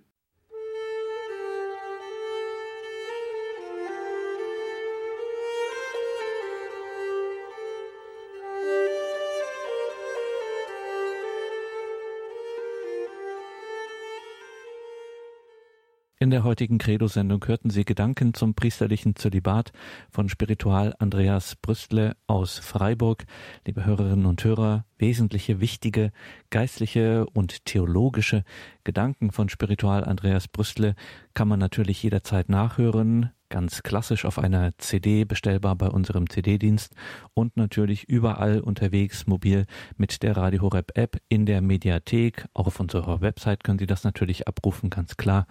[16.26, 19.70] In der heutigen Credo-Sendung hörten Sie Gedanken zum priesterlichen Zölibat
[20.10, 23.26] von Spiritual Andreas Brüstle aus Freiburg.
[23.64, 26.10] Liebe Hörerinnen und Hörer, wesentliche, wichtige,
[26.50, 28.42] geistliche und theologische
[28.82, 30.96] Gedanken von Spiritual Andreas Brüstle
[31.34, 36.92] kann man natürlich jederzeit nachhören, ganz klassisch auf einer CD bestellbar bei unserem CD-Dienst
[37.34, 39.64] und natürlich überall unterwegs mobil
[39.96, 42.46] mit der Radio Horeb App in der Mediathek.
[42.52, 45.46] Auch auf unserer Website können Sie das natürlich abrufen, ganz klar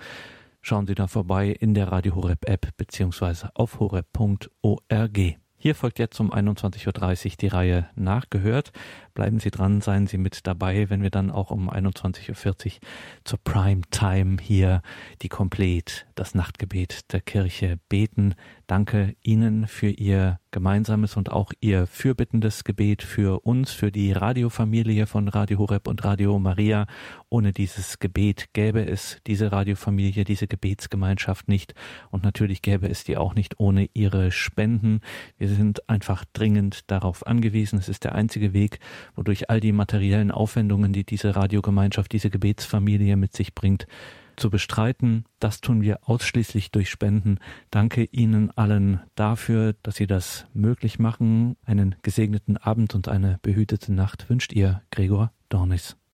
[0.66, 5.38] schauen Sie da vorbei in der Radio Horeb App beziehungsweise auf horeb.org.
[5.58, 8.72] Hier folgt jetzt um 21.30 Uhr die Reihe Nachgehört.
[9.14, 12.72] Bleiben Sie dran, seien Sie mit dabei, wenn wir dann auch um 21.40 Uhr
[13.24, 14.82] zur Prime Time hier
[15.22, 18.34] die Komplett, das Nachtgebet der Kirche beten.
[18.68, 25.06] Danke Ihnen für Ihr gemeinsames und auch Ihr fürbittendes Gebet für uns, für die Radiofamilie
[25.06, 26.88] von Radio Horeb und Radio Maria.
[27.30, 31.76] Ohne dieses Gebet gäbe es diese Radiofamilie, diese Gebetsgemeinschaft nicht.
[32.10, 35.02] Und natürlich gäbe es die auch nicht ohne Ihre Spenden.
[35.38, 37.78] Wir sind einfach dringend darauf angewiesen.
[37.78, 38.80] Es ist der einzige Weg,
[39.16, 43.86] wodurch all die materiellen Aufwendungen, die diese Radiogemeinschaft, diese Gebetsfamilie mit sich bringt,
[44.38, 45.26] zu bestreiten.
[45.40, 47.40] Das tun wir ausschließlich durch Spenden.
[47.72, 51.58] Danke Ihnen allen dafür, dass Sie das möglich machen.
[51.66, 55.98] Einen gesegneten Abend und eine behütete Nacht wünscht Ihr Gregor Dornis.